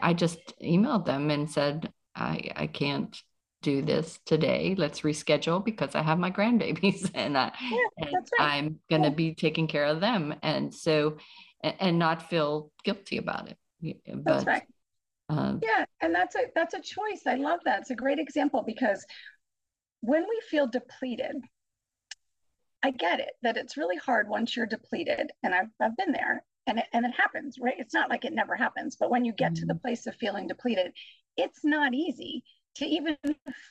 I 0.00 0.14
just 0.14 0.38
emailed 0.62 1.06
them 1.06 1.30
and 1.30 1.50
said, 1.50 1.92
I, 2.14 2.50
I 2.56 2.66
can't 2.66 3.16
do 3.62 3.80
this 3.80 4.18
today. 4.26 4.74
Let's 4.76 5.00
reschedule 5.00 5.64
because 5.64 5.94
I 5.94 6.02
have 6.02 6.18
my 6.18 6.30
grandbabies 6.30 7.10
and, 7.14 7.38
I, 7.38 7.52
yeah, 7.70 8.06
and 8.06 8.14
right. 8.14 8.24
I'm 8.40 8.80
going 8.90 9.02
to 9.02 9.08
yeah. 9.08 9.14
be 9.14 9.34
taking 9.34 9.66
care 9.66 9.86
of 9.86 10.00
them. 10.00 10.34
And 10.42 10.74
so 10.74 11.16
and, 11.62 11.74
and 11.80 11.98
not 11.98 12.28
feel 12.28 12.70
guilty 12.84 13.18
about 13.18 13.48
it. 13.48 13.58
But, 14.06 14.24
that's 14.24 14.46
right. 14.46 14.62
Um, 15.28 15.60
yeah, 15.62 15.84
and 16.00 16.14
that's 16.14 16.34
a 16.36 16.40
that's 16.54 16.74
a 16.74 16.80
choice. 16.80 17.22
I 17.26 17.34
love 17.34 17.60
that. 17.64 17.80
It's 17.80 17.90
a 17.90 17.96
great 17.96 18.18
example 18.18 18.62
because 18.66 19.04
when 20.00 20.22
we 20.22 20.40
feel 20.50 20.66
depleted, 20.66 21.36
I 22.82 22.90
get 22.90 23.20
it 23.20 23.32
that 23.42 23.56
it's 23.56 23.76
really 23.76 23.96
hard 23.96 24.28
once 24.28 24.56
you're 24.56 24.66
depleted, 24.66 25.30
and 25.42 25.54
I've 25.54 25.70
I've 25.80 25.96
been 25.96 26.12
there, 26.12 26.44
and 26.66 26.78
it, 26.78 26.86
and 26.92 27.06
it 27.06 27.12
happens, 27.16 27.56
right? 27.60 27.74
It's 27.78 27.94
not 27.94 28.10
like 28.10 28.24
it 28.24 28.32
never 28.32 28.54
happens, 28.54 28.96
but 28.98 29.10
when 29.10 29.24
you 29.24 29.32
get 29.32 29.52
mm-hmm. 29.52 29.60
to 29.60 29.66
the 29.66 29.74
mm-hmm. 29.74 29.80
place 29.80 30.06
of 30.06 30.14
feeling 30.16 30.46
depleted, 30.46 30.92
it's 31.36 31.64
not 31.64 31.94
easy 31.94 32.44
to 32.76 32.86
even 32.86 33.16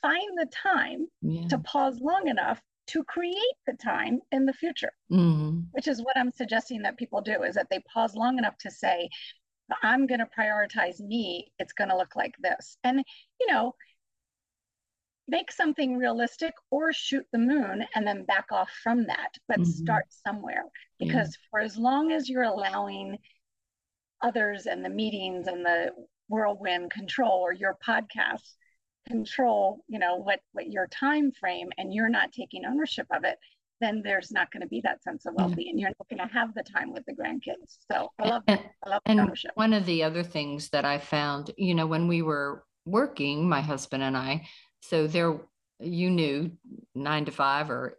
find 0.02 0.38
the 0.38 0.48
time 0.52 1.08
yeah. 1.22 1.48
to 1.48 1.58
pause 1.60 2.00
long 2.02 2.28
enough 2.28 2.62
to 2.92 3.04
create 3.04 3.36
the 3.66 3.74
time 3.74 4.20
in 4.32 4.46
the 4.46 4.54
future, 4.54 4.92
mm-hmm. 5.12 5.62
which 5.72 5.88
is 5.88 6.02
what 6.02 6.18
I'm 6.18 6.32
suggesting 6.32 6.82
that 6.82 6.98
people 6.98 7.22
do 7.22 7.44
is 7.44 7.56
that 7.56 7.68
they 7.70 7.80
pause 7.94 8.16
long 8.16 8.38
enough 8.38 8.58
to 8.60 8.72
say, 8.72 9.10
I'm 9.84 10.08
going 10.08 10.20
to 10.20 10.28
prioritize 10.38 11.00
me. 11.00 11.52
It's 11.60 11.74
going 11.74 11.90
to 11.90 11.98
look 11.98 12.16
like 12.16 12.36
this. 12.42 12.78
And, 12.84 13.04
you 13.40 13.48
know, 13.48 13.74
make 15.28 15.52
something 15.52 15.98
realistic 15.98 16.54
or 16.70 16.92
shoot 16.92 17.26
the 17.32 17.38
moon 17.38 17.86
and 17.96 18.06
then 18.06 18.26
back 18.26 18.48
off 18.52 18.70
from 18.84 19.06
that, 19.08 19.38
but 19.48 19.60
mm-hmm. 19.60 19.70
start 19.72 20.06
somewhere. 20.28 20.64
Because 21.00 21.30
yeah. 21.30 21.48
for 21.50 21.60
as 21.62 21.78
long 21.78 22.12
as 22.12 22.28
you're 22.28 22.44
allowing 22.44 23.18
others 24.22 24.66
and 24.66 24.84
the 24.84 24.90
meetings 24.90 25.48
and 25.48 25.66
the 25.66 25.92
whirlwind 26.28 26.92
control 26.92 27.40
or 27.40 27.54
your 27.54 27.78
podcast 27.88 28.56
control 29.08 29.84
you 29.88 30.00
know 30.00 30.16
what 30.16 30.40
what 30.54 30.68
your 30.68 30.88
time 30.88 31.32
frame 31.32 31.70
and 31.78 31.94
you're 31.94 32.10
not 32.10 32.32
taking 32.32 32.66
ownership 32.66 33.08
of 33.12 33.24
it 33.24 33.38
then 33.80 34.02
there's 34.04 34.32
not 34.32 34.52
going 34.52 34.62
to 34.62 34.68
be 34.68 34.80
that 34.82 35.02
sense 35.02 35.26
of 35.26 35.34
well-being 35.36 35.78
you're 35.78 35.90
not 35.90 36.08
going 36.10 36.28
to 36.28 36.34
have 36.34 36.54
the 36.54 36.64
time 36.64 36.94
with 36.94 37.04
the 37.06 37.14
grandkids 37.14 37.78
so 37.92 38.10
i 38.20 38.28
love 38.28 38.44
and, 38.48 38.60
I 38.86 38.90
love 38.90 39.02
and 39.06 39.20
ownership. 39.20 39.52
one 39.56 39.74
of 39.74 39.86
the 39.86 40.04
other 40.04 40.24
things 40.24 40.70
that 40.70 40.86
i 40.86 40.98
found 41.00 41.52
you 41.58 41.74
know 41.74 41.88
when 41.88 42.08
we 42.08 42.22
were 42.22 42.64
working 42.86 43.50
my 43.50 43.62
husband 43.62 44.04
and 44.04 44.16
i 44.16 44.48
so 44.82 45.08
there 45.08 45.40
you 45.80 46.12
knew 46.12 46.52
nine 46.94 47.26
to 47.26 47.32
five 47.32 47.70
or 47.72 47.98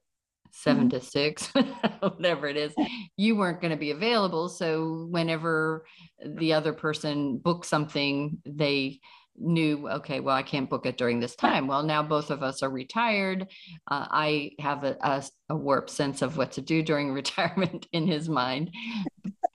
7 0.53 0.83
mm-hmm. 0.83 0.89
to 0.91 1.01
six, 1.01 1.53
whatever 2.01 2.47
it 2.47 2.57
is, 2.57 2.75
you 3.17 3.37
weren't 3.37 3.61
going 3.61 3.71
to 3.71 3.77
be 3.77 3.91
available. 3.91 4.49
So 4.49 5.07
whenever 5.11 5.85
the 6.25 6.53
other 6.53 6.73
person 6.73 7.39
booked 7.39 7.67
something, 7.67 8.39
they 8.45 9.01
knew 9.37 9.89
okay 9.89 10.21
well 10.21 10.37
i 10.37 10.43
can't 10.43 10.71
book 10.71 10.87
it 10.87 10.99
during 10.99 11.21
this 11.21 11.37
time. 11.37 11.67
Well 11.67 11.83
now 11.83 12.03
both 12.03 12.31
of 12.31 12.43
us 12.43 12.63
are 12.63 12.71
retired. 12.71 13.49
Uh, 13.91 14.07
i 14.11 14.51
have 14.59 14.85
a, 14.85 14.97
a, 15.03 15.23
a 15.51 15.57
warped 15.57 15.91
sense 15.91 16.23
of 16.23 16.37
what 16.37 16.53
to 16.53 16.61
do 16.61 16.83
during 16.83 17.13
retirement 17.23 17.87
in 17.93 18.07
his 18.07 18.29
mind. 18.29 18.71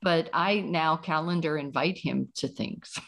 But 0.01 0.29
i 0.33 0.59
now 0.61 0.97
calendar 0.97 1.57
invite 1.57 1.97
him 1.97 2.29
to 2.35 2.47
things. 2.47 2.97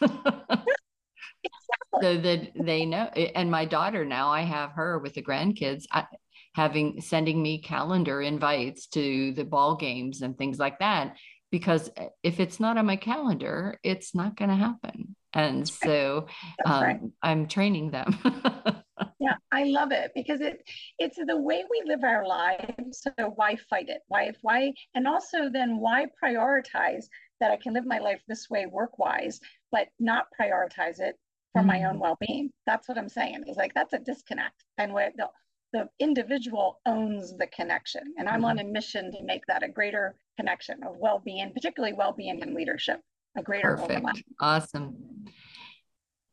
So 2.00 2.16
that 2.16 2.52
they 2.54 2.86
know 2.86 3.04
and 3.34 3.50
my 3.50 3.64
daughter 3.64 4.04
now 4.04 4.30
i 4.30 4.42
have 4.42 4.72
her 4.72 4.98
with 4.98 5.14
the 5.14 5.22
grandkids 5.22 5.84
I, 5.90 6.06
having 6.54 7.00
sending 7.00 7.42
me 7.42 7.60
calendar 7.60 8.22
invites 8.22 8.86
to 8.88 9.32
the 9.32 9.44
ball 9.44 9.76
games 9.76 10.22
and 10.22 10.36
things 10.36 10.58
like 10.58 10.78
that 10.78 11.16
because 11.50 11.90
if 12.22 12.40
it's 12.40 12.60
not 12.60 12.78
on 12.78 12.86
my 12.86 12.96
calendar 12.96 13.78
it's 13.82 14.14
not 14.14 14.36
going 14.36 14.50
to 14.50 14.56
happen 14.56 15.14
and 15.32 15.68
so 15.68 16.26
um, 16.64 16.82
right. 16.82 17.00
i'm 17.22 17.46
training 17.46 17.90
them 17.90 18.16
yeah 19.20 19.36
i 19.52 19.64
love 19.64 19.92
it 19.92 20.10
because 20.14 20.40
it 20.40 20.62
it's 20.98 21.18
the 21.26 21.36
way 21.36 21.64
we 21.70 21.82
live 21.86 22.02
our 22.04 22.26
lives 22.26 23.02
so 23.02 23.10
why 23.36 23.56
fight 23.68 23.88
it 23.88 24.02
why 24.08 24.32
why 24.42 24.72
and 24.94 25.06
also 25.06 25.48
then 25.50 25.78
why 25.78 26.06
prioritize 26.22 27.04
that 27.40 27.50
i 27.50 27.56
can 27.56 27.72
live 27.72 27.86
my 27.86 27.98
life 27.98 28.20
this 28.28 28.48
way 28.50 28.66
work 28.66 28.98
wise 28.98 29.40
but 29.70 29.88
not 29.98 30.26
prioritize 30.40 31.00
it 31.00 31.16
for 31.52 31.60
mm-hmm. 31.60 31.68
my 31.68 31.84
own 31.84 31.92
mm-hmm. 31.92 32.00
well-being 32.00 32.50
that's 32.66 32.88
what 32.88 32.98
i'm 32.98 33.08
saying 33.08 33.42
is 33.46 33.56
like 33.56 33.74
that's 33.74 33.92
a 33.92 33.98
disconnect 33.98 34.64
and 34.78 34.92
where 34.92 35.10
the 35.16 35.28
the 35.72 35.88
individual 35.98 36.80
owns 36.86 37.36
the 37.36 37.46
connection 37.48 38.02
and 38.18 38.28
i'm 38.28 38.36
mm-hmm. 38.36 38.46
on 38.46 38.58
a 38.58 38.64
mission 38.64 39.10
to 39.12 39.22
make 39.22 39.44
that 39.46 39.62
a 39.62 39.68
greater 39.68 40.16
connection 40.36 40.82
of 40.84 40.96
well-being 40.98 41.52
particularly 41.52 41.94
well-being 41.94 42.42
and 42.42 42.54
leadership 42.54 43.00
a 43.36 43.42
greater 43.42 43.76
Perfect. 43.76 43.92
Overlap. 43.92 44.16
Awesome. 44.40 44.96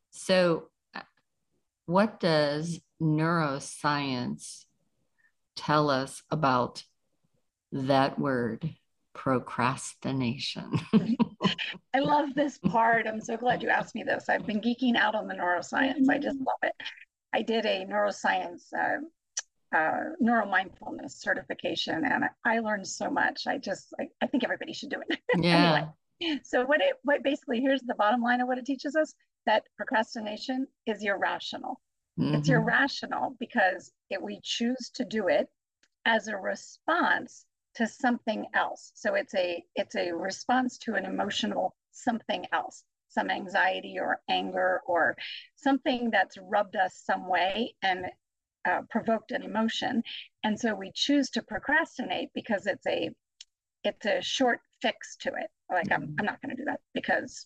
So, 0.09 0.69
what 1.85 2.19
does 2.19 2.79
neuroscience 2.99 4.65
tell 5.55 5.89
us 5.89 6.23
about 6.31 6.83
that 7.71 8.17
word 8.17 8.69
procrastination. 9.13 10.71
I 11.93 11.99
love 11.99 12.35
this 12.35 12.59
part. 12.59 13.07
I'm 13.07 13.19
so 13.19 13.35
glad 13.35 13.63
you 13.63 13.69
asked 13.69 13.95
me 13.95 14.03
this. 14.03 14.29
I've 14.29 14.45
been 14.45 14.61
geeking 14.61 14.95
out 14.95 15.15
on 15.15 15.27
the 15.27 15.33
neuroscience. 15.33 16.07
I 16.09 16.19
just 16.19 16.37
love 16.37 16.59
it. 16.61 16.73
I 17.33 17.41
did 17.41 17.65
a 17.65 17.85
neuroscience 17.85 18.71
uh, 18.77 18.99
uh, 19.75 20.11
neuromindfulness 20.21 21.11
certification, 21.11 22.05
and 22.05 22.25
I 22.45 22.59
learned 22.59 22.87
so 22.87 23.09
much. 23.09 23.47
I 23.47 23.57
just, 23.57 23.93
I, 23.99 24.07
I 24.21 24.27
think 24.27 24.43
everybody 24.43 24.73
should 24.73 24.89
do 24.89 25.01
it. 25.07 25.19
Yeah. 25.37 25.87
anyway, 26.19 26.39
so 26.43 26.65
what 26.65 26.81
it, 26.81 26.95
what 27.03 27.23
basically, 27.23 27.61
here's 27.61 27.81
the 27.81 27.95
bottom 27.95 28.21
line 28.21 28.41
of 28.41 28.47
what 28.47 28.57
it 28.57 28.65
teaches 28.65 28.95
us: 28.95 29.13
that 29.45 29.63
procrastination 29.75 30.67
is 30.85 31.03
irrational. 31.03 31.81
Mm-hmm. 32.19 32.35
It's 32.35 32.49
irrational 32.49 33.35
because 33.39 33.91
it, 34.09 34.21
we 34.21 34.39
choose 34.43 34.89
to 34.95 35.05
do 35.05 35.27
it 35.27 35.47
as 36.05 36.27
a 36.27 36.37
response 36.37 37.45
to 37.75 37.85
something 37.85 38.45
else. 38.55 38.91
So 38.95 39.13
it's 39.13 39.35
a 39.35 39.63
it's 39.75 39.95
a 39.95 40.11
response 40.11 40.77
to 40.79 40.95
an 40.95 41.05
emotional 41.05 41.75
something 41.91 42.45
else, 42.51 42.83
some 43.09 43.29
anxiety 43.29 43.97
or 43.99 44.21
anger 44.29 44.81
or 44.87 45.15
something 45.55 46.09
that's 46.09 46.37
rubbed 46.37 46.75
us 46.75 47.01
some 47.05 47.27
way 47.27 47.75
and 47.83 48.05
uh, 48.65 48.81
provoked 48.89 49.31
an 49.31 49.43
emotion. 49.43 50.03
And 50.43 50.59
so 50.59 50.73
we 50.73 50.91
choose 50.93 51.29
to 51.31 51.41
procrastinate 51.41 52.29
because 52.33 52.67
it's 52.67 52.85
a 52.87 53.09
it's 53.83 54.05
a 54.05 54.21
short 54.21 54.59
fix 54.81 55.15
to 55.21 55.29
it. 55.29 55.49
Like 55.71 55.91
I'm 55.91 56.15
I'm 56.19 56.25
not 56.25 56.41
going 56.41 56.55
to 56.55 56.61
do 56.61 56.65
that 56.65 56.79
because 56.93 57.45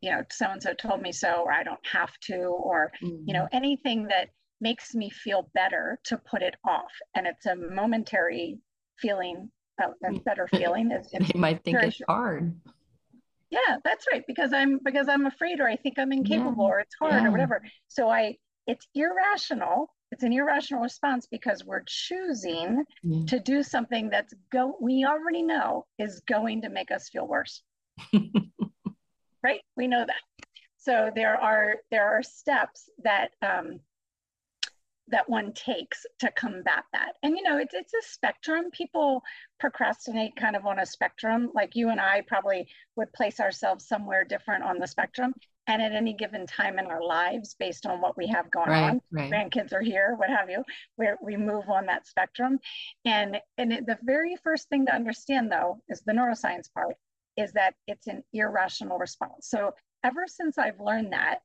you 0.00 0.10
know 0.10 0.22
so 0.30 0.46
and 0.50 0.62
so 0.62 0.74
told 0.74 1.02
me 1.02 1.12
so 1.12 1.42
or 1.44 1.52
I 1.52 1.62
don't 1.62 1.86
have 1.86 2.12
to 2.22 2.36
or 2.36 2.92
mm-hmm. 3.02 3.24
you 3.26 3.34
know 3.34 3.44
mm-hmm. 3.44 3.56
anything 3.56 4.04
that 4.08 4.28
makes 4.60 4.94
me 4.94 5.08
feel 5.10 5.50
better 5.54 5.98
to 6.04 6.18
put 6.18 6.42
it 6.42 6.56
off 6.64 6.90
and 7.14 7.26
it's 7.28 7.46
a 7.46 7.54
momentary 7.54 8.58
feeling 8.98 9.48
a, 9.80 10.08
a 10.08 10.18
better 10.20 10.46
feeling. 10.52 10.90
It's 10.90 11.10
they 11.10 11.38
might 11.38 11.62
think 11.64 11.78
it's 11.82 12.00
hard. 12.08 12.54
Yeah, 13.50 13.76
that's 13.84 14.06
right. 14.12 14.24
Because 14.26 14.52
I'm 14.52 14.78
because 14.84 15.08
I'm 15.08 15.26
afraid 15.26 15.60
or 15.60 15.68
I 15.68 15.76
think 15.76 15.98
I'm 15.98 16.12
incapable 16.12 16.64
yeah. 16.64 16.70
or 16.70 16.80
it's 16.80 16.94
hard 17.00 17.14
yeah. 17.14 17.28
or 17.28 17.30
whatever. 17.30 17.62
So 17.88 18.08
I 18.08 18.36
it's 18.66 18.86
irrational. 18.94 19.88
It's 20.10 20.22
an 20.22 20.32
irrational 20.32 20.82
response 20.82 21.26
because 21.30 21.64
we're 21.64 21.84
choosing 21.86 22.84
yeah. 23.02 23.26
to 23.26 23.38
do 23.38 23.62
something 23.62 24.08
that's 24.08 24.34
go 24.50 24.76
we 24.80 25.04
already 25.04 25.42
know 25.42 25.86
is 25.98 26.22
going 26.26 26.62
to 26.62 26.70
make 26.70 26.90
us 26.90 27.08
feel 27.08 27.26
worse. 27.26 27.62
right? 29.42 29.60
We 29.76 29.86
know 29.86 30.04
that. 30.06 30.48
So 30.78 31.10
there 31.14 31.36
are 31.36 31.76
there 31.90 32.08
are 32.08 32.22
steps 32.22 32.88
that 33.04 33.30
um, 33.42 33.80
that 35.10 35.28
one 35.28 35.52
takes 35.52 36.04
to 36.20 36.30
combat 36.32 36.84
that. 36.92 37.12
And 37.22 37.36
you 37.36 37.42
know, 37.42 37.58
it's 37.58 37.74
it's 37.74 37.94
a 37.94 38.02
spectrum. 38.02 38.70
People 38.72 39.22
procrastinate 39.58 40.36
kind 40.36 40.56
of 40.56 40.66
on 40.66 40.78
a 40.78 40.86
spectrum. 40.86 41.50
Like 41.54 41.74
you 41.74 41.90
and 41.90 42.00
I 42.00 42.22
probably 42.26 42.68
would 42.96 43.12
place 43.12 43.40
ourselves 43.40 43.86
somewhere 43.86 44.24
different 44.24 44.64
on 44.64 44.78
the 44.78 44.86
spectrum. 44.86 45.34
And 45.68 45.82
at 45.82 45.92
any 45.92 46.14
given 46.14 46.46
time 46.46 46.78
in 46.78 46.86
our 46.86 47.02
lives, 47.02 47.54
based 47.58 47.86
on 47.86 48.00
what 48.00 48.16
we 48.16 48.26
have 48.28 48.50
going 48.50 48.70
right, 48.70 48.90
on, 48.90 49.02
right. 49.12 49.30
grandkids 49.30 49.72
are 49.72 49.82
here, 49.82 50.14
what 50.16 50.30
have 50.30 50.48
you, 50.48 50.64
where 50.96 51.18
we 51.22 51.36
move 51.36 51.68
on 51.68 51.86
that 51.86 52.06
spectrum. 52.06 52.58
And 53.04 53.38
and 53.58 53.72
it, 53.72 53.86
the 53.86 53.98
very 54.02 54.36
first 54.42 54.68
thing 54.70 54.86
to 54.86 54.94
understand, 54.94 55.52
though, 55.52 55.80
is 55.88 56.00
the 56.00 56.12
neuroscience 56.12 56.72
part, 56.72 56.96
is 57.36 57.52
that 57.52 57.74
it's 57.86 58.06
an 58.06 58.24
irrational 58.32 58.98
response. 58.98 59.48
So 59.48 59.72
ever 60.02 60.24
since 60.26 60.58
I've 60.58 60.80
learned 60.80 61.12
that, 61.12 61.40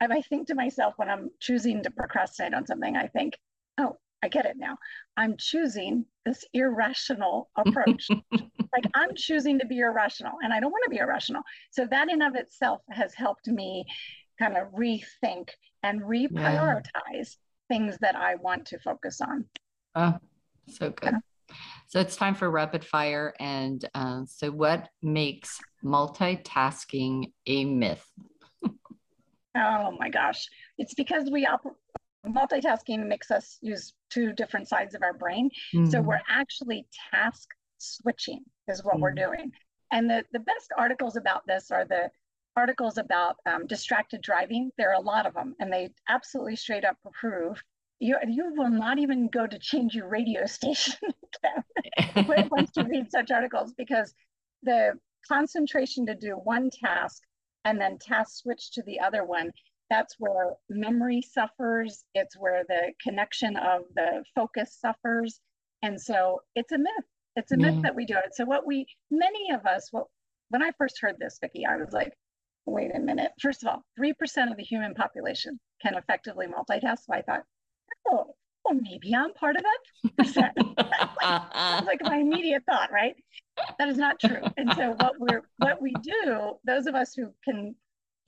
I 0.00 0.22
think 0.22 0.46
to 0.46 0.54
myself 0.54 0.94
when 0.96 1.10
I'm 1.10 1.30
choosing 1.40 1.82
to 1.82 1.90
procrastinate 1.90 2.54
on 2.54 2.66
something, 2.66 2.96
I 2.96 3.08
think, 3.08 3.36
oh, 3.78 3.98
I 4.22 4.28
get 4.28 4.44
it 4.44 4.56
now. 4.56 4.76
I'm 5.16 5.36
choosing 5.38 6.04
this 6.24 6.44
irrational 6.52 7.50
approach. 7.56 8.08
like 8.30 8.84
I'm 8.94 9.14
choosing 9.16 9.58
to 9.58 9.66
be 9.66 9.78
irrational 9.78 10.34
and 10.42 10.52
I 10.52 10.60
don't 10.60 10.70
want 10.70 10.84
to 10.84 10.90
be 10.90 10.98
irrational. 10.98 11.42
So 11.70 11.86
that 11.90 12.08
in 12.08 12.22
of 12.22 12.34
itself 12.34 12.82
has 12.90 13.14
helped 13.14 13.46
me 13.48 13.84
kind 14.38 14.56
of 14.56 14.68
rethink 14.72 15.50
and 15.82 16.02
reprioritize 16.02 16.82
yeah. 17.04 17.24
things 17.68 17.96
that 18.00 18.16
I 18.16 18.36
want 18.36 18.66
to 18.66 18.78
focus 18.78 19.20
on. 19.20 19.44
Oh, 19.94 20.18
so 20.68 20.90
good. 20.90 21.12
Yeah. 21.12 21.18
So 21.88 21.98
it's 21.98 22.16
time 22.16 22.34
for 22.34 22.48
rapid 22.50 22.84
fire. 22.84 23.34
And 23.40 23.84
uh, 23.94 24.22
so, 24.26 24.50
what 24.50 24.88
makes 25.02 25.58
multitasking 25.84 27.32
a 27.46 27.64
myth? 27.64 28.04
Oh 29.56 29.96
my 29.98 30.08
gosh. 30.10 30.46
It's 30.78 30.94
because 30.94 31.28
we 31.28 31.44
op- 31.44 31.76
multitasking 32.26 33.06
makes 33.06 33.30
us 33.30 33.58
use 33.60 33.94
two 34.10 34.32
different 34.32 34.68
sides 34.68 34.94
of 34.94 35.02
our 35.02 35.14
brain. 35.14 35.50
Mm-hmm. 35.74 35.90
So 35.90 36.00
we're 36.00 36.20
actually 36.28 36.86
task 37.12 37.48
switching 37.78 38.44
is 38.68 38.84
what 38.84 38.94
mm-hmm. 38.94 39.02
we're 39.02 39.12
doing. 39.12 39.52
And 39.92 40.08
the, 40.08 40.24
the 40.32 40.40
best 40.40 40.70
articles 40.78 41.16
about 41.16 41.46
this 41.46 41.70
are 41.70 41.84
the 41.84 42.10
articles 42.56 42.98
about 42.98 43.36
um, 43.46 43.66
distracted 43.66 44.22
driving. 44.22 44.70
There 44.76 44.90
are 44.90 45.00
a 45.00 45.00
lot 45.00 45.26
of 45.26 45.34
them, 45.34 45.54
and 45.58 45.72
they 45.72 45.90
absolutely 46.08 46.56
straight 46.56 46.84
up 46.84 46.96
prove 47.12 47.62
you, 48.00 48.16
you 48.26 48.52
will 48.56 48.70
not 48.70 48.98
even 48.98 49.28
go 49.28 49.46
to 49.46 49.58
change 49.58 49.94
your 49.94 50.08
radio 50.08 50.46
station 50.46 50.94
once 52.24 52.70
you 52.76 52.82
read 52.84 53.10
such 53.10 53.30
articles 53.30 53.72
because 53.76 54.14
the 54.62 54.92
concentration 55.28 56.06
to 56.06 56.14
do 56.14 56.32
one 56.32 56.70
task 56.70 57.22
and 57.64 57.78
then 57.78 57.98
task 57.98 58.38
switch 58.42 58.72
to 58.72 58.82
the 58.82 58.98
other 58.98 59.24
one, 59.24 59.50
that's 59.90 60.14
where 60.18 60.54
memory 60.68 61.20
suffers. 61.20 62.04
It's 62.14 62.38
where 62.38 62.64
the 62.68 62.92
connection 63.02 63.56
of 63.56 63.82
the 63.94 64.24
focus 64.34 64.76
suffers. 64.80 65.40
And 65.82 66.00
so 66.00 66.42
it's 66.54 66.72
a 66.72 66.78
myth. 66.78 66.88
It's 67.36 67.52
a 67.52 67.58
yeah. 67.58 67.70
myth 67.70 67.82
that 67.82 67.94
we 67.94 68.06
do 68.06 68.14
it. 68.16 68.34
So 68.34 68.44
what 68.44 68.66
we, 68.66 68.86
many 69.10 69.50
of 69.52 69.66
us, 69.66 69.88
what, 69.90 70.06
when 70.48 70.62
I 70.62 70.70
first 70.78 70.98
heard 71.00 71.16
this, 71.18 71.38
Vicki, 71.40 71.66
I 71.66 71.76
was 71.76 71.92
like, 71.92 72.12
wait 72.66 72.94
a 72.94 73.00
minute. 73.00 73.32
First 73.40 73.62
of 73.62 73.68
all, 73.68 73.82
3% 73.98 74.50
of 74.50 74.56
the 74.56 74.62
human 74.62 74.94
population 74.94 75.58
can 75.82 75.94
effectively 75.94 76.46
multitask. 76.46 76.98
So 77.06 77.14
I 77.14 77.22
thought, 77.22 77.42
oh, 78.08 78.34
well, 78.64 78.80
maybe 78.80 79.14
I'm 79.14 79.32
part 79.32 79.56
of 79.56 79.62
that. 80.34 80.54
like, 81.22 81.84
like 81.84 82.02
my 82.02 82.18
immediate 82.18 82.62
thought, 82.68 82.92
right? 82.92 83.14
That 83.78 83.88
is 83.88 83.96
not 83.96 84.20
true. 84.20 84.42
And 84.56 84.72
so 84.74 84.94
what 84.98 85.14
we're 85.18 85.42
what 85.58 85.80
we 85.80 85.94
do, 86.02 86.52
those 86.64 86.86
of 86.86 86.94
us 86.94 87.14
who 87.14 87.32
can 87.44 87.74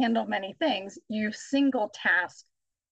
handle 0.02 0.26
many 0.26 0.54
things, 0.58 0.98
you 1.08 1.30
single 1.32 1.90
task 1.94 2.44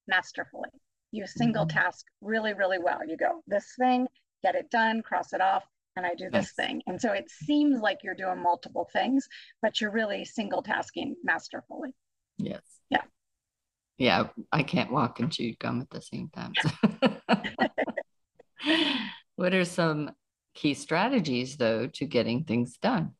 masterfully. 0.07 0.71
You 1.13 1.27
single 1.27 1.67
mm-hmm. 1.67 1.77
task 1.77 2.07
really, 2.21 2.55
really 2.55 2.79
well. 2.79 3.01
You 3.07 3.17
go 3.17 3.43
this 3.47 3.75
thing, 3.79 4.07
get 4.45 4.55
it 4.55 4.71
done, 4.71 5.03
cross 5.03 5.33
it 5.33 5.41
off, 5.41 5.65
and 5.97 6.07
I 6.07 6.15
do 6.15 6.31
this 6.31 6.47
yes. 6.47 6.53
thing. 6.53 6.83
And 6.87 7.01
so 7.01 7.13
it 7.13 7.29
seems 7.29 7.81
like 7.81 7.99
you're 8.05 8.15
doing 8.15 8.41
multiple 8.41 8.89
things, 8.93 9.27
but 9.61 9.81
you're 9.81 9.91
really 9.91 10.25
single 10.25 10.63
tasking 10.63 11.17
masterfully. 11.25 11.91
Yes. 12.39 12.63
Yeah. 12.91 13.03
Yeah, 13.99 14.29
I 14.53 14.63
can't 14.63 14.93
walk 14.93 15.21
and 15.21 15.33
chew 15.33 15.55
gum 15.59 15.81
at 15.81 15.91
the 15.91 16.01
same 16.01 16.31
time. 16.31 16.53
what 19.37 19.53
are 19.53 19.65
some 19.65 20.13
key 20.55 20.75
strategies, 20.75 21.57
though, 21.57 21.87
to 21.89 22.07
getting 22.07 22.45
things 22.45 22.79
done? 22.81 23.13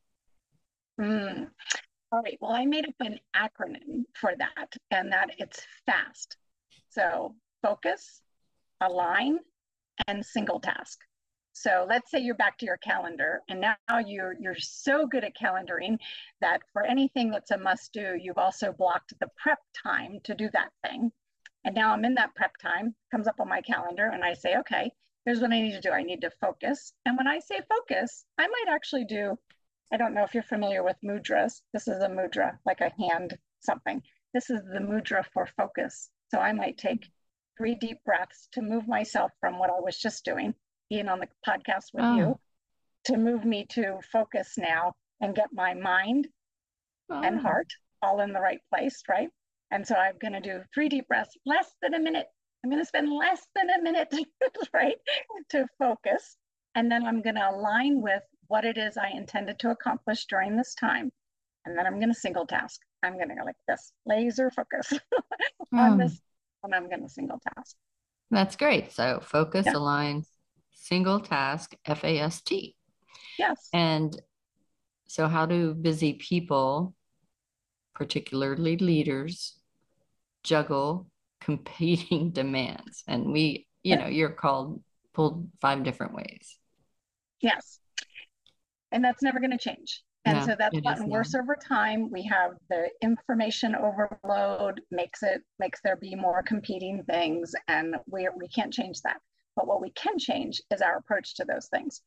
Mm. 0.99 1.49
All 2.11 2.21
right. 2.21 2.37
Well, 2.41 2.51
I 2.51 2.65
made 2.65 2.85
up 2.85 2.95
an 2.99 3.19
acronym 3.35 4.03
for 4.15 4.33
that, 4.37 4.73
and 4.91 5.11
that 5.13 5.31
it's 5.37 5.65
FAST. 5.85 6.35
So 6.89 7.35
focus, 7.61 8.21
align, 8.81 9.39
and 10.07 10.25
single 10.25 10.59
task. 10.59 10.99
So 11.53 11.85
let's 11.87 12.11
say 12.11 12.19
you're 12.19 12.35
back 12.35 12.57
to 12.59 12.65
your 12.65 12.77
calendar 12.77 13.41
and 13.49 13.59
now 13.61 13.99
you're 14.05 14.35
you're 14.39 14.55
so 14.55 15.05
good 15.05 15.23
at 15.23 15.35
calendaring 15.35 15.97
that 16.39 16.61
for 16.71 16.83
anything 16.83 17.29
that's 17.29 17.51
a 17.51 17.57
must 17.57 17.91
do, 17.93 18.17
you've 18.19 18.37
also 18.37 18.71
blocked 18.71 19.13
the 19.19 19.27
prep 19.37 19.59
time 19.83 20.19
to 20.23 20.33
do 20.33 20.49
that 20.53 20.69
thing. 20.83 21.11
And 21.65 21.75
now 21.75 21.93
I'm 21.93 22.05
in 22.05 22.15
that 22.15 22.33
prep 22.35 22.57
time, 22.57 22.95
comes 23.11 23.27
up 23.27 23.39
on 23.39 23.49
my 23.49 23.61
calendar 23.61 24.07
and 24.07 24.23
I 24.23 24.33
say, 24.33 24.57
okay, 24.57 24.91
here's 25.25 25.41
what 25.41 25.51
I 25.51 25.61
need 25.61 25.73
to 25.73 25.81
do. 25.81 25.91
I 25.91 26.03
need 26.03 26.21
to 26.21 26.31
focus. 26.41 26.93
And 27.05 27.17
when 27.17 27.27
I 27.27 27.39
say 27.39 27.59
focus, 27.69 28.25
I 28.37 28.47
might 28.47 28.73
actually 28.73 29.05
do, 29.05 29.37
I 29.93 29.97
don't 29.97 30.13
know 30.13 30.23
if 30.23 30.33
you're 30.33 30.43
familiar 30.43 30.83
with 30.83 30.95
mudras. 31.03 31.61
This 31.73 31.87
is 31.87 32.01
a 32.01 32.07
mudra, 32.07 32.57
like 32.65 32.81
a 32.81 32.91
hand 33.01 33.37
something. 33.59 34.01
This 34.33 34.49
is 34.49 34.61
the 34.73 34.79
mudra 34.79 35.25
for 35.33 35.45
focus. 35.57 36.09
So 36.29 36.39
I 36.39 36.53
might 36.53 36.77
take 36.77 37.09
three 37.57 37.75
deep 37.75 37.97
breaths 38.05 38.47
to 38.53 38.61
move 38.61 38.87
myself 38.87 39.31
from 39.39 39.59
what 39.59 39.69
I 39.69 39.79
was 39.79 39.97
just 39.97 40.23
doing, 40.23 40.53
being 40.89 41.09
on 41.09 41.19
the 41.19 41.27
podcast 41.47 41.93
with 41.93 42.05
oh. 42.05 42.15
you, 42.15 42.39
to 43.05 43.17
move 43.17 43.43
me 43.43 43.65
to 43.71 43.99
focus 44.11 44.53
now 44.57 44.93
and 45.19 45.35
get 45.35 45.49
my 45.51 45.73
mind 45.73 46.27
oh. 47.09 47.21
and 47.21 47.39
heart 47.39 47.67
all 48.01 48.21
in 48.21 48.33
the 48.33 48.39
right 48.39 48.61
place, 48.73 49.03
right? 49.09 49.29
And 49.71 49.85
so 49.85 49.95
I'm 49.95 50.17
going 50.19 50.33
to 50.33 50.41
do 50.41 50.63
three 50.73 50.89
deep 50.89 51.07
breaths, 51.07 51.37
less 51.45 51.69
than 51.81 51.93
a 51.93 51.99
minute, 51.99 52.27
I'm 52.63 52.69
going 52.69 52.81
to 52.81 52.87
spend 52.87 53.11
less 53.11 53.45
than 53.55 53.69
a 53.69 53.81
minute, 53.81 54.13
right, 54.73 54.97
to 55.49 55.67
focus. 55.79 56.37
And 56.75 56.91
then 56.91 57.05
I'm 57.05 57.21
going 57.21 57.35
to 57.35 57.49
align 57.49 58.01
with 58.01 58.23
what 58.51 58.65
it 58.65 58.77
is 58.77 58.97
I 58.97 59.11
intended 59.11 59.57
to 59.59 59.69
accomplish 59.69 60.25
during 60.25 60.57
this 60.57 60.75
time. 60.75 61.09
And 61.65 61.77
then 61.77 61.85
I'm 61.87 61.99
going 61.99 62.13
to 62.13 62.19
single 62.19 62.45
task. 62.45 62.81
I'm 63.01 63.13
going 63.13 63.29
to 63.29 63.35
go 63.35 63.45
like 63.45 63.55
this, 63.65 63.93
laser 64.05 64.51
focus 64.51 64.91
on 65.73 65.93
hmm. 65.93 65.99
this, 65.99 66.19
and 66.61 66.75
I'm 66.75 66.89
going 66.89 67.01
to 67.01 67.07
single 67.07 67.39
task. 67.55 67.77
That's 68.29 68.57
great. 68.57 68.91
So 68.91 69.21
focus, 69.23 69.67
yeah. 69.67 69.77
align, 69.77 70.23
single 70.73 71.21
task, 71.21 71.75
F 71.85 72.03
A 72.03 72.19
S 72.19 72.41
T. 72.41 72.75
Yes. 73.39 73.69
And 73.71 74.21
so, 75.07 75.27
how 75.27 75.45
do 75.45 75.73
busy 75.73 76.13
people, 76.13 76.93
particularly 77.95 78.77
leaders, 78.77 79.57
juggle 80.43 81.07
competing 81.39 82.31
demands? 82.33 83.03
And 83.07 83.31
we, 83.31 83.67
you 83.81 83.95
know, 83.95 84.07
you're 84.07 84.29
called 84.29 84.83
pulled 85.13 85.49
five 85.61 85.83
different 85.83 86.13
ways. 86.13 86.57
Yes. 87.41 87.80
And 88.91 89.03
that's 89.03 89.23
never 89.23 89.39
going 89.39 89.51
to 89.51 89.57
change. 89.57 90.01
And 90.25 90.37
yeah, 90.37 90.45
so 90.45 90.55
that's 90.57 90.79
gotten 90.81 91.09
worse 91.09 91.33
over 91.33 91.55
time. 91.55 92.11
We 92.11 92.21
have 92.23 92.51
the 92.69 92.89
information 93.01 93.75
overload 93.75 94.81
makes 94.91 95.23
it 95.23 95.41
makes 95.57 95.81
there 95.81 95.95
be 95.95 96.13
more 96.13 96.43
competing 96.43 97.03
things, 97.03 97.53
and 97.67 97.95
we 98.05 98.29
we 98.37 98.47
can't 98.47 98.71
change 98.71 99.01
that. 99.01 99.17
But 99.55 99.65
what 99.67 99.81
we 99.81 99.89
can 99.91 100.19
change 100.19 100.61
is 100.69 100.81
our 100.81 100.97
approach 100.97 101.35
to 101.35 101.45
those 101.45 101.67
things. 101.69 102.01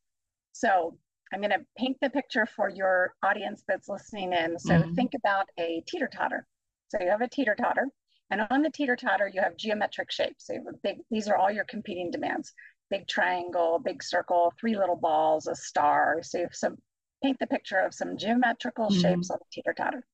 So 0.53 0.97
I'm 1.33 1.41
going 1.41 1.51
to 1.51 1.67
paint 1.77 1.97
the 2.01 2.11
picture 2.11 2.47
for 2.47 2.69
your 2.69 3.15
audience 3.25 3.65
that's 3.67 3.89
listening 3.89 4.33
in. 4.33 4.59
So 4.61 4.75
mm-hmm. 4.75 4.95
think 4.95 5.15
about 5.15 5.49
a 5.59 5.83
teeter 5.89 6.09
totter. 6.09 6.47
So 6.89 6.99
you 7.01 7.11
have 7.11 7.23
a 7.23 7.29
teeter 7.29 7.57
totter, 7.57 7.89
and 8.31 8.47
on 8.51 8.63
the 8.63 8.71
teeter 8.71 8.95
totter 8.95 9.29
you 9.33 9.41
have 9.41 9.57
geometric 9.57 10.13
shapes. 10.13 10.47
So 10.47 10.55
big. 10.85 10.99
These 11.11 11.27
are 11.27 11.37
all 11.37 11.51
your 11.51 11.65
competing 11.65 12.13
demands: 12.13 12.55
big 12.91 13.07
triangle, 13.07 13.79
big 13.79 14.03
circle, 14.03 14.53
three 14.59 14.77
little 14.77 14.97
balls, 14.97 15.47
a 15.47 15.55
star. 15.55 16.19
So 16.23 16.39
you 16.39 16.45
have 16.45 16.55
some 16.55 16.77
paint 17.23 17.39
the 17.39 17.47
picture 17.47 17.79
of 17.79 17.95
some 17.95 18.17
geometrical 18.17 18.89
mm-hmm. 18.89 19.01
shapes 19.01 19.31
on 19.31 19.39
the 19.39 19.47
teeter 19.51 19.75
totter. 19.75 20.05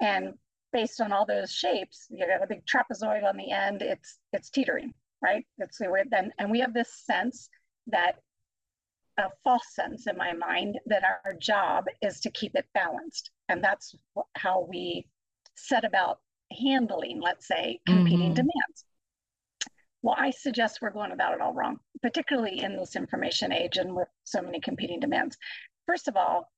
And 0.00 0.34
based 0.72 1.00
on 1.00 1.12
all 1.12 1.26
those 1.26 1.52
shapes, 1.52 2.06
you 2.10 2.26
got 2.26 2.42
a 2.42 2.46
big 2.46 2.64
trapezoid 2.66 3.24
on 3.24 3.36
the 3.36 3.50
end, 3.50 3.82
it's 3.82 4.18
it's 4.32 4.50
teetering, 4.50 4.92
right? 5.22 5.44
It's 5.58 5.78
the 5.78 5.90
way 5.90 6.04
then 6.10 6.32
and 6.38 6.50
we 6.50 6.60
have 6.60 6.74
this 6.74 6.92
sense 7.04 7.48
that 7.88 8.16
a 9.18 9.30
false 9.42 9.74
sense 9.74 10.06
in 10.06 10.16
my 10.16 10.32
mind 10.32 10.78
that 10.86 11.02
our 11.02 11.34
job 11.34 11.86
is 12.02 12.20
to 12.20 12.30
keep 12.30 12.54
it 12.54 12.66
balanced. 12.72 13.30
And 13.48 13.62
that's 13.62 13.94
how 14.36 14.66
we 14.70 15.08
set 15.56 15.84
about 15.84 16.20
handling, 16.56 17.20
let's 17.20 17.48
say, 17.48 17.80
competing 17.86 18.32
mm-hmm. 18.32 18.34
demands. 18.34 18.84
Well, 20.08 20.16
I 20.18 20.30
suggest 20.30 20.80
we're 20.80 20.88
going 20.88 21.12
about 21.12 21.34
it 21.34 21.42
all 21.42 21.52
wrong, 21.52 21.80
particularly 22.00 22.62
in 22.62 22.76
this 22.76 22.96
information 22.96 23.52
age 23.52 23.76
and 23.76 23.94
with 23.94 24.08
so 24.24 24.40
many 24.40 24.58
competing 24.58 25.00
demands 25.00 25.36
first 25.88 26.06
of 26.06 26.16
all, 26.16 26.52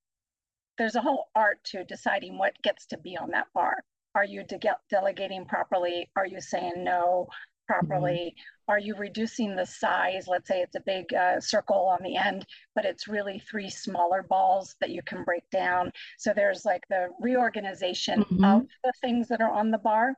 there's 0.77 0.97
a 0.97 1.01
whole 1.01 1.29
art 1.35 1.63
to 1.65 1.85
deciding 1.85 2.37
what 2.37 2.61
gets 2.63 2.85
to 2.87 2.99
be 2.99 3.17
on 3.17 3.31
that 3.31 3.47
bar. 3.55 3.77
Are 4.15 4.25
you 4.25 4.43
de- 4.43 4.77
delegating 4.91 5.45
properly? 5.45 6.11
Are 6.17 6.27
you 6.27 6.41
saying 6.41 6.73
no 6.77 7.29
properly? 7.69 8.35
Mm-hmm. 8.35 8.73
Are 8.73 8.79
you 8.81 8.97
reducing 8.97 9.55
the 9.55 9.67
size? 9.67 10.27
Let's 10.27 10.49
say 10.49 10.63
it's 10.63 10.75
a 10.75 10.81
big 10.81 11.15
uh, 11.15 11.39
circle 11.39 11.87
on 11.87 12.03
the 12.03 12.17
end, 12.17 12.45
but 12.75 12.85
it's 12.85 13.07
really 13.07 13.39
three 13.39 13.71
smaller 13.71 14.25
balls 14.25 14.75
that 14.81 14.91
you 14.91 15.03
can 15.03 15.23
break 15.23 15.49
down. 15.51 15.93
So 16.19 16.33
there's 16.35 16.65
like 16.65 16.83
the 16.91 17.09
reorganization 17.21 18.25
mm-hmm. 18.25 18.45
of 18.45 18.67
the 18.83 18.93
things 19.01 19.29
that 19.29 19.41
are 19.41 19.53
on 19.53 19.71
the 19.71 19.79
bar. 19.79 20.15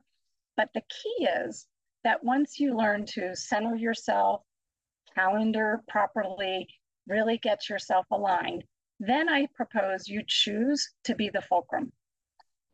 But 0.57 0.69
the 0.73 0.81
key 0.81 1.25
is 1.25 1.67
that 2.03 2.23
once 2.23 2.59
you 2.59 2.75
learn 2.75 3.05
to 3.05 3.35
center 3.35 3.75
yourself, 3.75 4.41
calendar 5.15 5.81
properly, 5.87 6.67
really 7.07 7.37
get 7.37 7.69
yourself 7.69 8.05
aligned, 8.11 8.63
then 8.99 9.29
I 9.29 9.47
propose 9.55 10.07
you 10.07 10.23
choose 10.27 10.89
to 11.05 11.15
be 11.15 11.29
the 11.29 11.41
fulcrum. 11.41 11.91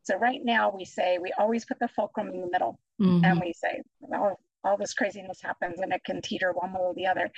So 0.02 0.16
right 0.16 0.40
now 0.42 0.72
we 0.74 0.84
say 0.84 1.18
we 1.18 1.32
always 1.38 1.64
put 1.64 1.78
the 1.78 1.88
fulcrum 1.88 2.28
in 2.28 2.40
the 2.40 2.50
middle 2.50 2.78
mm-hmm. 3.00 3.24
and 3.24 3.40
we 3.40 3.52
say, 3.52 3.82
well, 4.00 4.40
all 4.64 4.76
this 4.76 4.94
craziness 4.94 5.40
happens 5.40 5.80
and 5.80 5.92
it 5.92 6.04
can 6.04 6.20
teeter 6.20 6.52
one 6.52 6.72
way 6.72 6.80
or 6.80 6.94
the 6.94 7.06
other. 7.06 7.30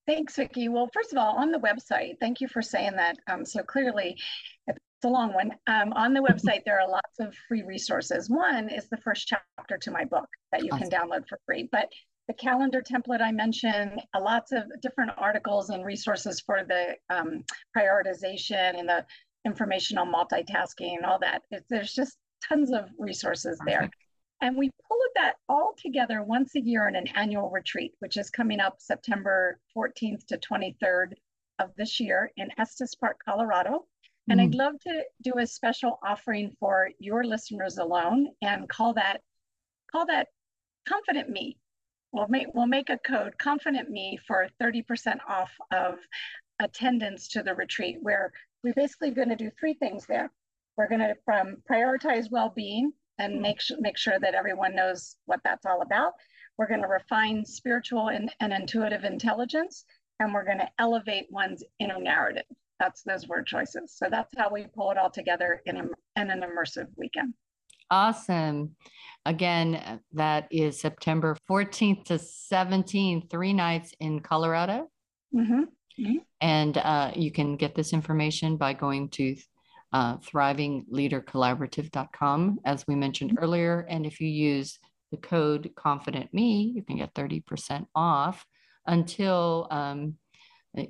Thanks, 0.08 0.36
Vicki. 0.36 0.68
Well, 0.68 0.90
first 0.94 1.12
of 1.12 1.18
all, 1.18 1.38
on 1.38 1.52
the 1.52 1.60
website, 1.60 2.20
thank 2.20 2.42
you 2.42 2.48
for 2.48 2.62
saying 2.62 2.96
that 2.96 3.18
um, 3.28 3.46
so 3.46 3.62
clearly. 3.64 4.18
It's 4.68 4.80
a 5.04 5.10
long 5.10 5.34
one. 5.34 5.52
Um, 5.68 5.94
on 5.94 6.14
the 6.14 6.22
website, 6.22 6.64
there 6.66 6.80
are 6.80 6.90
lots 6.90 7.20
of 7.20 7.36
free 7.48 7.64
resources. 7.64 8.30
One 8.30 8.70
is 8.70 8.88
the 8.90 8.98
first 8.98 9.28
chapter 9.28 9.78
to 9.78 9.92
my 9.92 10.06
book 10.06 10.28
that 10.52 10.64
you 10.64 10.70
awesome. 10.72 10.90
can 10.90 11.00
download 11.00 11.28
for 11.28 11.40
free. 11.46 11.70
But 11.72 11.90
the 12.32 12.38
calendar 12.38 12.82
template 12.82 13.22
I 13.22 13.34
mentioned, 13.34 14.02
uh, 14.14 14.22
lots 14.22 14.54
of 14.54 14.64
different 14.82 15.12
articles 15.18 15.70
and 15.70 15.86
resources 15.86 16.40
for 16.40 16.64
the 16.66 16.96
um, 17.10 17.44
prioritization 17.76 18.80
and 18.80 18.88
the 18.88 19.06
informational 19.46 20.06
multitasking 20.06 20.96
and 20.96 21.06
all 21.06 21.20
that. 21.20 21.42
It, 21.52 21.66
there's 21.70 21.94
just 21.94 22.18
tons 22.48 22.72
of 22.72 22.86
resources 22.98 23.60
there. 23.66 23.90
And 24.40 24.56
we 24.56 24.72
pull 24.88 24.98
that 25.16 25.34
all 25.50 25.74
together 25.78 26.24
once 26.24 26.56
a 26.56 26.62
year 26.62 26.88
in 26.88 26.96
an 26.96 27.08
annual 27.16 27.50
retreat, 27.50 27.92
which 28.00 28.16
is 28.16 28.30
coming 28.30 28.62
up 28.62 28.78
September 28.80 29.60
14th 29.76 30.26
to 30.28 30.38
23rd 30.38 31.12
of 31.60 31.72
this 31.76 32.00
year 32.00 32.32
in 32.38 32.48
Estes 32.58 32.96
Park, 32.96 33.18
Colorado. 33.26 33.86
And 34.30 34.40
mm. 34.40 34.44
I'd 34.44 34.56
love 34.56 34.80
to 34.88 35.04
do 35.22 35.34
a 35.38 35.46
special 35.46 36.00
offering 36.02 36.56
for 36.62 36.92
your 36.98 37.26
listeners 37.26 37.78
alone 37.78 38.30
and 38.42 38.70
call 38.70 38.94
that 38.94 39.20
call 39.92 40.06
that 40.06 40.30
confident 40.88 41.30
me. 41.30 41.58
We'll 42.12 42.28
make 42.28 42.48
we'll 42.54 42.68
make 42.68 42.90
a 42.90 42.98
code 42.98 43.38
confident 43.38 43.90
me 43.90 44.20
for 44.28 44.48
30% 44.62 45.20
off 45.28 45.52
of 45.72 46.00
attendance 46.60 47.28
to 47.30 47.44
the 47.44 47.56
retreat 47.56 47.98
where 48.02 48.32
we're 48.64 48.74
basically 48.74 49.12
going 49.12 49.30
to 49.30 49.36
do 49.36 49.52
three 49.60 49.74
things 49.74 50.06
there. 50.06 50.32
We're 50.78 50.90
going 50.90 51.02
to 51.02 51.16
um, 51.34 51.58
prioritize 51.70 52.32
well-being 52.32 52.92
and 53.18 53.36
hmm. 53.36 53.42
make, 53.42 53.62
make 53.80 53.98
sure 53.98 54.20
that 54.20 54.36
everyone 54.36 54.76
knows 54.76 55.16
what 55.26 55.40
that's 55.44 55.66
all 55.66 55.82
about. 55.82 56.14
We're 56.58 56.68
going 56.68 56.82
to 56.82 56.88
refine 56.88 57.46
spiritual 57.46 58.10
and, 58.10 58.32
and 58.40 58.54
intuitive 58.54 59.04
intelligence, 59.04 59.86
and 60.20 60.34
we're 60.34 60.46
going 60.46 60.60
to 60.60 60.70
elevate 60.80 61.28
one's 61.30 61.64
inner 61.80 62.00
narrative. 62.00 62.44
That's 62.80 63.04
those 63.04 63.28
word 63.28 63.48
choices. 63.48 63.94
So 63.96 64.08
that's 64.10 64.34
how 64.38 64.52
we 64.52 64.68
pull 64.76 64.92
it 64.92 64.98
all 64.98 65.10
together 65.10 65.62
in, 65.66 65.78
a, 65.78 65.84
in 66.20 66.30
an 66.30 66.42
immersive 66.42 66.88
weekend. 66.98 67.34
Awesome. 67.92 68.76
Again, 69.26 70.00
that 70.14 70.48
is 70.50 70.80
September 70.80 71.36
14th 71.50 72.06
to 72.06 72.14
17th, 72.14 73.30
three 73.30 73.52
nights 73.54 73.94
in 74.00 74.22
Colorado. 74.22 74.88
Mm-hmm. 75.36 75.64
Mm-hmm. 76.00 76.18
And 76.40 76.78
uh, 76.78 77.12
you 77.16 77.32
can 77.32 77.58
get 77.58 77.76
this 77.76 77.92
information 77.94 78.58
by 78.58 78.74
going 78.74 79.10
to 79.10 79.36
uh, 79.94 80.18
thrivingleadercollaborative.com, 80.18 82.60
as 82.66 82.84
we 82.88 82.96
mentioned 82.96 83.32
mm-hmm. 83.32 83.44
earlier. 83.44 83.86
And 83.90 84.06
if 84.06 84.22
you 84.22 84.30
use 84.30 84.80
the 85.12 85.18
code 85.18 85.72
confident 85.76 86.34
me, 86.34 86.72
you 86.74 86.82
can 86.82 86.96
get 86.96 87.14
30% 87.14 87.88
off 87.94 88.46
until, 88.88 89.68
um, 89.70 90.16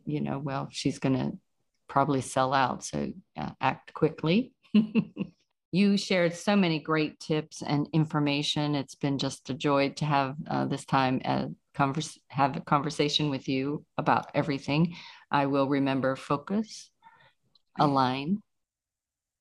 you 0.05 0.21
know, 0.21 0.37
well, 0.37 0.67
she's 0.71 0.99
going 0.99 1.17
to 1.17 1.31
probably 1.89 2.21
sell 2.21 2.53
out. 2.53 2.83
So 2.83 3.11
uh, 3.35 3.49
act 3.59 3.91
quickly. 3.93 4.53
you 5.71 5.97
shared 5.97 6.35
so 6.35 6.55
many 6.55 6.79
great 6.79 7.19
tips 7.19 7.61
and 7.61 7.87
information. 7.93 8.75
It's 8.75 8.95
been 8.95 9.17
just 9.17 9.49
a 9.49 9.53
joy 9.53 9.89
to 9.91 10.05
have 10.05 10.35
uh, 10.49 10.65
this 10.65 10.85
time 10.85 11.21
uh, 11.23 11.45
converse, 11.73 12.19
have 12.27 12.57
a 12.57 12.61
conversation 12.61 13.29
with 13.29 13.47
you 13.47 13.85
about 13.97 14.27
everything. 14.33 14.95
I 15.31 15.45
will 15.45 15.69
remember 15.69 16.17
focus, 16.17 16.91
align, 17.79 18.41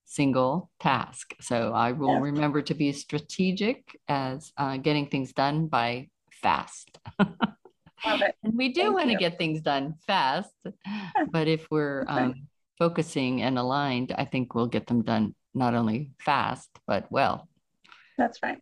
single 0.05 0.71
task. 0.79 1.35
So 1.41 1.73
I 1.73 1.93
will 1.93 2.15
yes. 2.15 2.23
remember 2.23 2.63
to 2.63 2.75
be 2.75 2.93
strategic 2.93 3.99
as 4.07 4.53
uh, 4.57 4.77
getting 4.77 5.09
things 5.09 5.33
done 5.33 5.67
by 5.67 6.11
fast. 6.31 6.97
and 7.19 8.55
we 8.55 8.73
do 8.73 8.93
want 8.93 9.11
to 9.11 9.17
get 9.17 9.37
things 9.37 9.63
done 9.63 9.95
fast, 10.07 10.55
but 11.33 11.49
if 11.49 11.67
we're 11.73 12.05
um, 12.07 12.35
focusing 12.79 13.43
and 13.43 13.59
aligned, 13.59 14.13
I 14.17 14.27
think 14.27 14.55
we'll 14.55 14.67
get 14.69 14.87
them 14.87 15.03
done 15.03 15.35
not 15.55 15.75
only 15.75 16.13
fast, 16.21 16.69
but 16.87 17.11
well. 17.11 17.49
That's 18.17 18.39
right. 18.43 18.59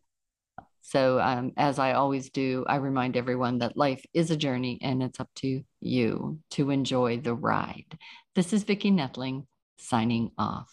So, 0.81 1.21
um, 1.21 1.53
as 1.59 1.79
I 1.79 1.93
always 1.93 2.31
do, 2.31 2.65
I 2.67 2.77
remind 2.77 3.17
everyone 3.17 3.59
that 3.59 3.77
life 3.77 4.03
is 4.15 4.31
a 4.31 4.37
journey 4.37 4.79
and 4.81 5.03
it's 5.03 5.21
up 5.21 5.29
to 5.37 5.63
you 5.81 6.39
to 6.53 6.71
enjoy 6.71 7.19
the 7.19 7.35
ride. 7.35 7.99
This 8.35 8.55
is 8.55 8.63
Vicki 8.63 8.91
Noethling 8.91 9.45
signing 9.77 10.31
off. 10.39 10.73